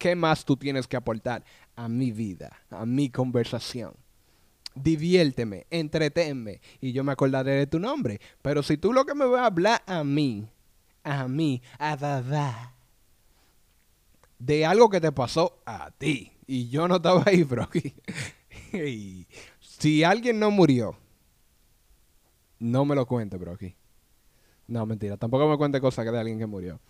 ¿Qué 0.00 0.16
más 0.16 0.46
tú 0.46 0.56
tienes 0.56 0.86
que 0.88 0.96
aportar 0.96 1.44
a 1.76 1.86
mi 1.86 2.10
vida, 2.10 2.56
a 2.70 2.86
mi 2.86 3.10
conversación? 3.10 3.92
Diviérteme, 4.74 5.66
entretenme 5.68 6.62
y 6.80 6.92
yo 6.92 7.04
me 7.04 7.12
acordaré 7.12 7.52
de 7.52 7.66
tu 7.66 7.78
nombre. 7.78 8.18
Pero 8.40 8.62
si 8.62 8.78
tú 8.78 8.94
lo 8.94 9.04
que 9.04 9.14
me 9.14 9.26
vas 9.26 9.42
a 9.42 9.46
hablar 9.46 9.82
a 9.86 10.02
mí, 10.02 10.48
a 11.04 11.28
mí, 11.28 11.60
a 11.78 11.98
Dada, 11.98 12.72
de 14.38 14.64
algo 14.64 14.88
que 14.88 15.02
te 15.02 15.12
pasó 15.12 15.60
a 15.66 15.90
ti 15.90 16.32
y 16.46 16.70
yo 16.70 16.88
no 16.88 16.96
estaba 16.96 17.22
ahí. 17.26 17.46
Y 18.72 19.26
si 19.60 20.02
alguien 20.02 20.38
no 20.38 20.50
murió, 20.50 20.96
no 22.58 22.86
me 22.86 22.94
lo 22.94 23.04
cuente, 23.04 23.36
Brocky. 23.36 23.76
No, 24.66 24.86
mentira. 24.86 25.18
Tampoco 25.18 25.46
me 25.46 25.58
cuente 25.58 25.78
cosas 25.78 26.06
de 26.06 26.18
alguien 26.18 26.38
que 26.38 26.46
murió. 26.46 26.80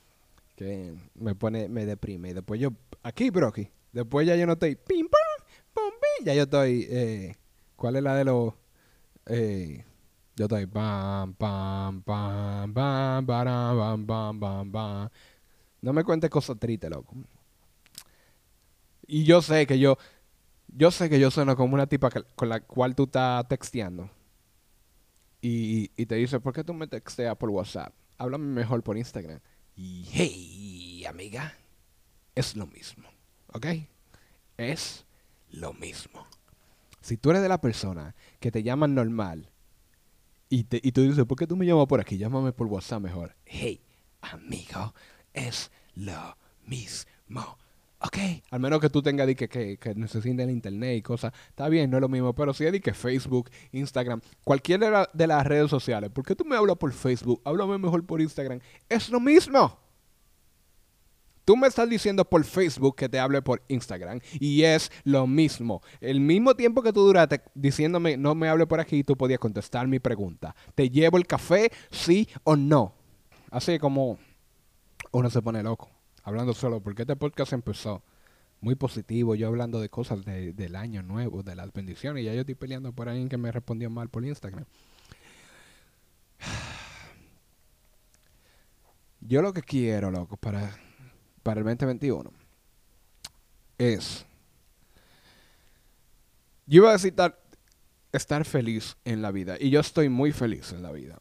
Que 0.55 0.95
me 1.15 1.35
pone, 1.35 1.69
me 1.69 1.87
deprime. 1.87 2.29
Y 2.29 2.35
después 2.35 2.61
yo, 2.61 2.73
aquí, 3.03 3.31
Brocky. 3.31 3.71
Después 3.93 4.27
ya 4.27 4.37
yo 4.37 4.47
no 4.47 4.53
estoy, 4.53 4.77
pim, 4.77 5.09
pam, 5.09 5.47
pum, 5.73 5.91
pim. 5.91 6.27
Ya 6.27 6.35
yo 6.35 6.43
estoy, 6.45 6.87
eh, 6.91 7.37
¿cuál 7.77 7.97
es 7.97 8.03
la 8.03 8.15
de 8.15 8.25
los, 8.25 8.55
eh, 9.27 9.85
yo 10.37 10.45
estoy, 10.45 10.67
pam, 10.67 11.35
pam, 11.35 12.03
pam, 12.03 12.73
pam, 12.75 13.27
pam, 13.27 14.07
pam, 14.07 14.41
pam, 14.41 14.73
pam. 14.73 15.09
No 15.83 15.93
me 15.93 16.05
cuentes 16.05 16.31
cosas 16.31 16.59
tristes, 16.59 16.91
loco. 16.91 17.15
Y 19.07 19.25
yo 19.25 19.43
sé 19.43 19.67
que 19.67 19.79
yo, 19.79 19.99
yo 20.69 20.91
sé 20.91 21.11
que 21.11 21.19
yo 21.19 21.31
sueno 21.31 21.57
como 21.57 21.75
una 21.75 21.87
tipa 21.87 22.11
con 22.11 22.49
la 22.49 22.61
cual 22.61 22.95
tú 22.95 23.05
estás 23.05 23.47
texteando. 23.49 24.11
Y, 25.43 25.91
y 25.97 26.07
te 26.07 26.17
dice, 26.17 26.39
¿por 26.39 26.53
qué 26.53 26.63
tú 26.63 26.75
me 26.75 26.87
texteas 26.87 27.37
por 27.37 27.51
WhatsApp? 27.51 27.93
Háblame 28.19 28.47
mejor 28.47 28.83
por 28.83 28.97
Instagram. 28.97 29.41
Y 29.75 30.05
hey, 30.13 31.05
amiga, 31.07 31.55
es 32.41 32.57
lo 32.57 32.67
mismo. 32.67 33.09
¿Ok? 33.53 33.67
Es 34.57 35.05
lo 35.51 35.73
mismo. 35.73 36.27
Si 37.01 37.17
tú 37.17 37.31
eres 37.31 37.43
de 37.43 37.49
la 37.49 37.61
persona 37.61 38.15
que 38.41 38.51
te 38.51 38.63
llaman 38.63 38.95
normal 38.95 39.51
y, 40.49 40.65
te, 40.65 40.81
y 40.83 40.93
tú 40.93 41.03
dices, 41.03 41.25
¿por 41.25 41.39
qué 41.39 41.47
tú 41.47 41.57
me 41.57 41.67
llamas 41.67 41.87
por 41.87 42.01
aquí? 42.01 42.19
Llámame 42.19 42.53
por 42.53 42.67
WhatsApp 42.67 43.03
mejor. 43.03 43.37
Hey, 43.45 43.81
amigo, 44.21 44.95
es 45.33 45.71
lo 45.95 46.37
mismo. 46.67 47.59
¿Ok? 48.03 48.17
Al 48.51 48.61
menos 48.61 48.81
que 48.81 48.89
tú 48.89 49.03
tengas 49.03 49.27
que, 49.35 49.49
que, 49.49 49.77
que 49.77 49.95
necesites 49.95 50.41
el 50.41 50.51
internet 50.51 50.97
y 50.99 51.03
cosas. 51.03 51.35
Está 51.49 51.69
bien, 51.69 51.91
no 51.91 51.99
es 51.99 52.01
lo 52.01 52.09
mismo. 52.09 52.35
Pero 52.35 52.55
si 52.55 52.65
es 52.65 52.81
que 52.81 52.95
Facebook, 52.95 53.51
Instagram, 53.73 54.23
cualquiera 54.43 55.01
de, 55.01 55.09
de 55.13 55.27
las 55.27 55.47
redes 55.47 55.71
sociales. 55.71 56.11
¿Por 56.11 56.25
qué 56.25 56.35
tú 56.35 56.45
me 56.47 56.57
hablas 56.57 56.77
por 56.77 56.93
Facebook? 56.93 57.43
Háblame 57.45 57.77
mejor 57.77 58.05
por 58.07 58.21
Instagram. 58.21 58.61
Es 58.89 59.11
lo 59.11 59.21
mismo. 59.21 59.90
Tú 61.51 61.57
me 61.57 61.67
estás 61.67 61.91
diciendo 61.91 62.25
por 62.25 62.45
Facebook 62.45 62.95
que 62.95 63.09
te 63.09 63.19
hable 63.19 63.43
por 63.43 63.61
Instagram 63.67 64.21
y 64.39 64.63
es 64.63 64.93
lo 65.03 65.27
mismo. 65.27 65.83
El 66.01 66.21
mismo 66.21 66.55
tiempo 66.55 66.81
que 66.81 66.93
tú 66.93 67.01
duraste 67.01 67.43
diciéndome 67.57 68.17
no 68.17 68.37
me 68.37 68.49
hable 68.49 68.69
por 68.69 68.79
aquí, 68.79 69.03
tú 69.03 69.17
podías 69.17 69.41
contestar 69.41 69.89
mi 69.89 69.99
pregunta. 69.99 70.55
¿Te 70.77 70.89
llevo 70.91 71.19
el 71.19 71.27
café, 71.27 71.73
sí 71.91 72.29
o 72.45 72.55
no? 72.55 72.95
Así 73.51 73.81
como 73.81 74.21
uno 75.11 75.29
se 75.29 75.43
pone 75.43 75.61
loco, 75.65 75.91
hablando 76.23 76.55
solo, 76.55 76.81
porque 76.81 77.03
este 77.03 77.17
podcast 77.17 77.53
empezó 77.53 78.05
muy 78.61 78.77
positivo, 78.77 79.35
yo 79.35 79.49
hablando 79.49 79.81
de 79.81 79.89
cosas 79.89 80.25
de- 80.25 80.53
del 80.53 80.77
año 80.77 81.03
nuevo, 81.03 81.43
de 81.43 81.57
las 81.57 81.73
bendiciones, 81.73 82.23
y 82.23 82.27
ya 82.27 82.33
yo 82.33 82.43
estoy 82.43 82.55
peleando 82.55 82.93
por 82.93 83.09
alguien 83.09 83.29
que 83.29 83.39
me 83.39 83.51
respondió 83.51 83.91
mal 83.91 84.09
por 84.09 84.25
Instagram. 84.25 84.67
Yo 89.21 89.43
lo 89.43 89.53
que 89.53 89.63
quiero, 89.63 90.13
loco, 90.13 90.37
para, 90.37 90.79
para 91.43 91.61
el 91.61 91.67
2021 91.67 92.33
es... 93.79 94.27
Yo 96.67 96.83
iba 96.83 96.91
a 96.91 96.93
decir 96.93 97.15
estar, 98.13 98.45
feliz 98.45 98.97
en 99.05 99.23
la 99.23 99.33
vida, 99.33 99.57
y 99.59 99.71
yo 99.71 99.81
estoy 99.81 100.09
muy 100.09 100.31
feliz 100.31 100.73
en 100.73 100.83
la 100.83 100.93
vida. 100.93 101.21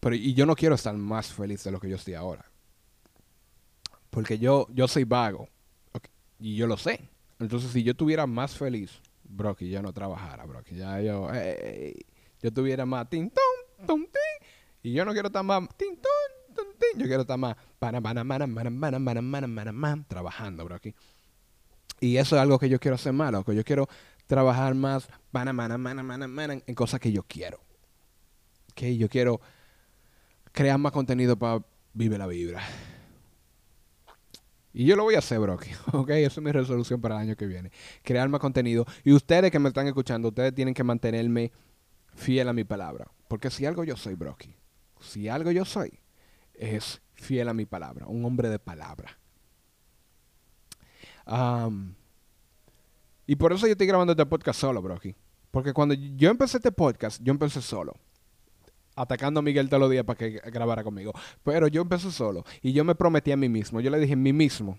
Pero, 0.00 0.16
y 0.16 0.34
yo 0.34 0.44
no 0.44 0.56
quiero 0.56 0.74
estar 0.74 0.94
más 0.96 1.32
feliz 1.32 1.62
de 1.62 1.70
lo 1.70 1.78
que 1.78 1.88
yo 1.88 1.96
estoy 1.96 2.14
ahora. 2.14 2.44
Porque 4.10 4.38
yo, 4.38 4.66
yo 4.72 4.88
soy 4.88 5.04
vago. 5.04 5.48
Y 6.40 6.56
yo 6.56 6.66
lo 6.66 6.76
sé. 6.76 7.00
Entonces, 7.38 7.70
si 7.70 7.84
yo 7.84 7.92
estuviera 7.92 8.26
más 8.26 8.56
feliz, 8.56 9.00
bro, 9.22 9.54
que 9.54 9.68
yo 9.68 9.80
no 9.82 9.92
trabajara, 9.92 10.44
bro, 10.44 10.62
ya 10.72 11.00
yo, 11.00 11.30
yo 12.42 12.52
tuviera 12.52 12.84
más 12.84 13.08
tin, 13.08 13.30
tum, 13.86 14.04
tin, 14.04 14.48
y 14.82 14.92
yo 14.92 15.04
no 15.04 15.12
quiero 15.12 15.28
estar 15.28 15.44
más 15.44 15.68
tin, 15.76 15.94
tin, 15.94 16.02
yo 16.96 17.06
quiero 17.06 17.22
estar 17.22 17.38
más 17.38 17.56
trabajando, 20.08 20.64
bro. 20.64 20.78
Y 22.00 22.16
eso 22.16 22.36
es 22.36 22.42
algo 22.42 22.58
que 22.58 22.68
yo 22.68 22.78
quiero 22.78 22.94
hacer 22.94 23.12
más, 23.12 23.32
loco. 23.32 23.52
Yo 23.52 23.64
quiero 23.64 23.88
trabajar 24.26 24.74
más 24.74 25.08
en 26.66 26.74
cosas 26.74 27.00
que 27.00 27.12
yo 27.12 27.22
quiero. 27.24 27.60
Yo 28.76 29.08
quiero 29.08 29.40
crear 30.52 30.78
más 30.78 30.92
contenido 30.92 31.36
para 31.36 31.64
Vive 31.92 32.16
la 32.18 32.26
Vibra. 32.26 32.62
Y 34.72 34.84
yo 34.84 34.94
lo 34.94 35.02
voy 35.02 35.16
a 35.16 35.18
hacer, 35.18 35.40
bro. 35.40 35.58
Ok, 35.92 36.10
esa 36.10 36.40
es 36.40 36.44
mi 36.44 36.52
resolución 36.52 37.00
para 37.00 37.16
el 37.16 37.22
año 37.22 37.36
que 37.36 37.46
viene. 37.46 37.72
Crear 38.04 38.28
más 38.28 38.40
contenido. 38.40 38.86
Y 39.02 39.12
ustedes 39.12 39.50
que 39.50 39.58
me 39.58 39.68
están 39.68 39.88
escuchando, 39.88 40.28
ustedes 40.28 40.54
tienen 40.54 40.74
que 40.74 40.84
mantenerme 40.84 41.50
fiel 42.14 42.48
a 42.48 42.52
mi 42.52 42.62
palabra. 42.62 43.10
Porque 43.26 43.50
si 43.50 43.66
algo 43.66 43.82
yo 43.82 43.96
soy, 43.96 44.14
Brocky, 44.14 44.54
si 45.00 45.28
algo 45.28 45.50
yo 45.50 45.64
soy, 45.64 45.98
es 46.58 47.00
fiel 47.14 47.48
a 47.48 47.54
mi 47.54 47.64
palabra. 47.66 48.06
Un 48.06 48.24
hombre 48.24 48.48
de 48.48 48.58
palabra. 48.58 49.18
Y 53.26 53.36
por 53.36 53.52
eso 53.52 53.66
yo 53.66 53.72
estoy 53.72 53.86
grabando 53.86 54.12
este 54.12 54.26
podcast 54.26 54.60
solo, 54.60 54.82
Brocky. 54.82 55.14
Porque 55.50 55.72
cuando 55.72 55.94
yo 55.94 56.30
empecé 56.30 56.58
este 56.58 56.72
podcast, 56.72 57.22
yo 57.22 57.32
empecé 57.32 57.62
solo 57.62 57.94
atacando 58.94 59.40
a 59.40 59.42
Miguel 59.42 59.68
todos 59.68 59.80
los 59.80 59.90
días 59.90 60.04
para 60.04 60.16
que 60.16 60.40
grabara 60.50 60.82
conmigo. 60.82 61.12
Pero 61.44 61.68
yo 61.68 61.82
empecé 61.82 62.10
solo 62.10 62.44
y 62.62 62.72
yo 62.72 62.84
me 62.84 62.94
prometí 62.94 63.30
a 63.32 63.36
mí 63.36 63.48
mismo. 63.48 63.80
Yo 63.80 63.90
le 63.90 63.98
dije 64.00 64.14
a 64.14 64.16
mí 64.16 64.32
mismo, 64.32 64.78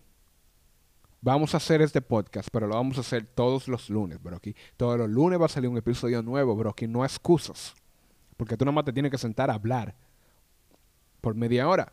vamos 1.22 1.54
a 1.54 1.58
hacer 1.58 1.82
este 1.82 2.02
podcast, 2.02 2.50
pero 2.52 2.68
lo 2.68 2.76
vamos 2.76 2.98
a 2.98 3.02
hacer 3.02 3.26
todos 3.26 3.68
los 3.68 3.90
lunes, 3.90 4.22
Brocky. 4.22 4.56
Todos 4.76 4.98
los 4.98 5.10
lunes 5.10 5.40
va 5.40 5.46
a 5.46 5.50
salir 5.50 5.70
un 5.70 5.78
episodio 5.78 6.22
nuevo, 6.22 6.56
Brocky. 6.56 6.88
No 6.88 7.04
excusas. 7.06 7.74
Porque 8.36 8.58
tú 8.58 8.66
nomás 8.66 8.86
te 8.86 8.94
tienes 8.94 9.12
que 9.12 9.18
sentar 9.18 9.50
a 9.50 9.54
hablar 9.54 9.96
por 11.22 11.36
media 11.36 11.68
hora. 11.68 11.92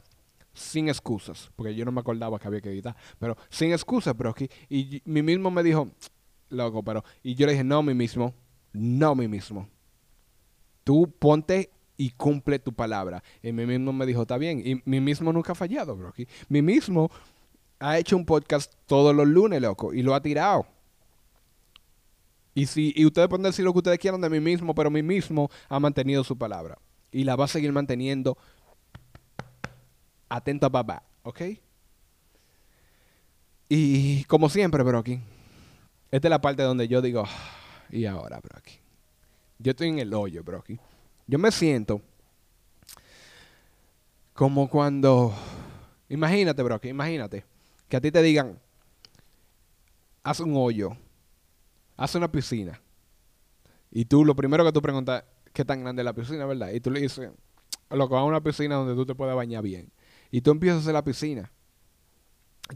Sin 0.52 0.88
excusas. 0.88 1.50
Porque 1.56 1.74
yo 1.74 1.84
no 1.84 1.92
me 1.92 2.00
acordaba 2.00 2.38
que 2.38 2.48
había 2.48 2.60
que 2.60 2.70
editar. 2.70 2.96
Pero 3.18 3.36
sin 3.50 3.72
excusas, 3.72 4.16
Brocky. 4.16 4.48
Y 4.68 5.02
mí 5.04 5.22
mismo 5.22 5.50
me 5.50 5.62
dijo, 5.62 5.88
loco, 6.48 6.82
pero... 6.82 7.04
Y 7.22 7.34
yo 7.34 7.46
le 7.46 7.52
dije, 7.52 7.64
no, 7.64 7.82
mí 7.82 7.94
mismo. 7.94 8.34
No, 8.72 9.14
mí 9.14 9.28
mismo. 9.28 9.68
Tú 10.84 11.12
ponte 11.18 11.70
y 11.96 12.10
cumple 12.10 12.58
tu 12.58 12.72
palabra. 12.72 13.22
Y 13.42 13.52
mí 13.52 13.66
mismo 13.66 13.92
me 13.92 14.06
dijo, 14.06 14.22
está 14.22 14.38
bien. 14.38 14.62
Y 14.64 14.82
mí 14.84 15.00
mismo 15.00 15.32
nunca 15.32 15.52
ha 15.52 15.54
fallado, 15.54 15.96
bro. 15.96 16.12
Mi 16.48 16.62
mismo 16.62 17.10
ha 17.78 17.98
hecho 17.98 18.16
un 18.16 18.24
podcast 18.24 18.72
todos 18.86 19.14
los 19.14 19.26
lunes, 19.26 19.60
loco, 19.60 19.92
y 19.92 20.02
lo 20.02 20.14
ha 20.14 20.22
tirado. 20.22 20.66
Y 22.54 22.66
si 22.66 22.92
y 22.96 23.04
ustedes 23.04 23.28
pueden 23.28 23.42
decir 23.42 23.64
lo 23.64 23.72
que 23.72 23.78
ustedes 23.78 23.98
quieran 23.98 24.20
de 24.20 24.30
mí 24.30 24.40
mismo, 24.40 24.74
pero 24.74 24.90
mí 24.90 25.02
mismo 25.02 25.50
ha 25.68 25.78
mantenido 25.78 26.24
su 26.24 26.38
palabra. 26.38 26.78
Y 27.12 27.24
la 27.24 27.36
va 27.36 27.44
a 27.44 27.48
seguir 27.48 27.72
manteniendo 27.72 28.36
atento 30.28 30.66
a 30.66 30.70
papá, 30.70 31.02
¿ok? 31.22 31.42
Y 33.68 34.24
como 34.24 34.48
siempre, 34.48 34.82
Brocky, 34.82 35.20
esta 36.10 36.28
es 36.28 36.30
la 36.30 36.40
parte 36.40 36.62
donde 36.62 36.88
yo 36.88 37.02
digo, 37.02 37.24
"Ah, 37.26 37.56
y 37.90 38.04
ahora, 38.04 38.40
Brocky. 38.40 38.78
Yo 39.58 39.70
estoy 39.70 39.88
en 39.88 39.98
el 39.98 40.12
hoyo, 40.14 40.42
Brocky. 40.44 40.78
Yo 41.26 41.38
me 41.38 41.50
siento 41.50 42.00
como 44.34 44.68
cuando, 44.68 45.34
imagínate, 46.08 46.62
Brocky, 46.62 46.88
imagínate, 46.88 47.44
que 47.88 47.96
a 47.96 48.00
ti 48.00 48.12
te 48.12 48.22
digan, 48.22 48.58
haz 50.22 50.40
un 50.40 50.54
hoyo, 50.56 50.96
haz 51.96 52.14
una 52.14 52.30
piscina. 52.30 52.80
Y 53.90 54.04
tú, 54.04 54.24
lo 54.24 54.36
primero 54.36 54.64
que 54.64 54.72
tú 54.72 54.82
preguntas, 54.82 55.24
¿qué 55.52 55.64
tan 55.64 55.80
grande 55.80 56.02
es 56.02 56.04
la 56.04 56.12
piscina, 56.12 56.44
verdad? 56.44 56.70
Y 56.72 56.80
tú 56.80 56.90
le 56.90 57.00
dices, 57.00 57.30
loco, 57.90 58.18
haz 58.18 58.24
una 58.24 58.42
piscina 58.42 58.74
donde 58.74 58.94
tú 58.94 59.06
te 59.06 59.14
puedas 59.14 59.34
bañar 59.34 59.62
bien. 59.62 59.90
Y 60.36 60.42
tú 60.42 60.50
empiezas 60.50 60.76
a 60.76 60.80
hacer 60.82 60.92
la 60.92 61.02
piscina. 61.02 61.50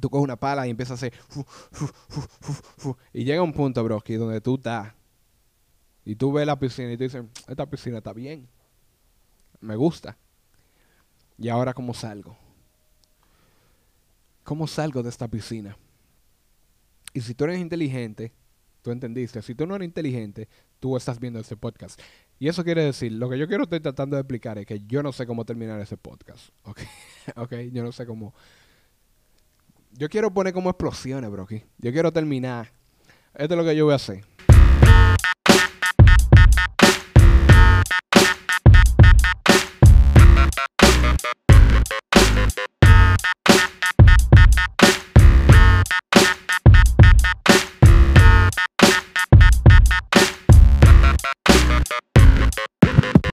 Tú 0.01 0.09
coges 0.09 0.25
una 0.25 0.37
pala 0.37 0.67
y 0.67 0.71
empiezas 0.71 0.93
a 0.93 0.95
hacer. 0.95 1.13
y 3.13 3.25
llega 3.25 3.43
un 3.43 3.53
punto, 3.53 3.85
bro, 3.85 4.01
que 4.01 4.17
donde 4.17 4.41
tú 4.41 4.55
estás. 4.55 4.95
Y 6.07 6.17
tú 6.17 6.33
ves 6.33 6.47
la 6.47 6.59
piscina 6.59 6.91
y 6.91 6.97
tú 6.97 7.03
dices, 7.03 7.23
esta 7.47 7.69
piscina 7.69 7.99
está 7.99 8.15
bien. 8.15 8.49
Me 9.61 9.77
gusta. 9.77 10.17
Y 11.37 11.51
ahora, 11.51 11.75
¿cómo 11.75 11.93
salgo? 11.93 12.35
¿Cómo 14.43 14.67
salgo 14.67 15.03
de 15.03 15.11
esta 15.11 15.29
piscina? 15.29 15.77
Y 17.13 17.21
si 17.21 17.35
tú 17.35 17.45
eres 17.45 17.61
inteligente, 17.61 18.33
tú 18.81 18.91
entendiste. 18.91 19.43
Si 19.43 19.55
tú 19.55 19.67
no 19.67 19.77
eres 19.77 19.85
inteligente, 19.85 20.49
tú 20.81 20.97
estás 20.97 21.21
viendo 21.21 21.39
este 21.39 21.57
podcast. 21.57 22.01
Y 22.39 22.49
eso 22.49 22.65
quiere 22.65 22.83
decir, 22.83 23.13
lo 23.13 23.29
que 23.29 23.39
yo 23.39 23.47
quiero 23.47 23.65
estoy 23.65 23.81
tratando 23.81 24.17
de 24.17 24.23
explicar 24.23 24.59
es 24.59 24.67
que 24.67 24.81
yo 24.87 25.03
no 25.03 25.13
sé 25.13 25.27
cómo 25.27 25.45
terminar 25.45 25.81
ese 25.81 25.97
podcast. 25.97 26.49
¿Ok? 26.65 26.81
¿Ok? 27.37 27.55
Yo 27.73 27.85
no 27.85 27.93
sé 27.93 28.07
cómo... 28.07 28.35
Yo 29.93 30.09
quiero 30.09 30.33
poner 30.33 30.53
como 30.53 30.71
explosiones, 30.71 31.31
bro. 31.31 31.47
Yo 31.51 31.93
quiero 31.93 32.13
terminar. 32.13 32.73
Esto 33.35 33.55
es 33.55 33.59
lo 33.59 33.65
que 33.65 33.77
yo 33.77 33.85
voy 33.85 33.93
a 33.93 33.97
hacer. 33.97 34.25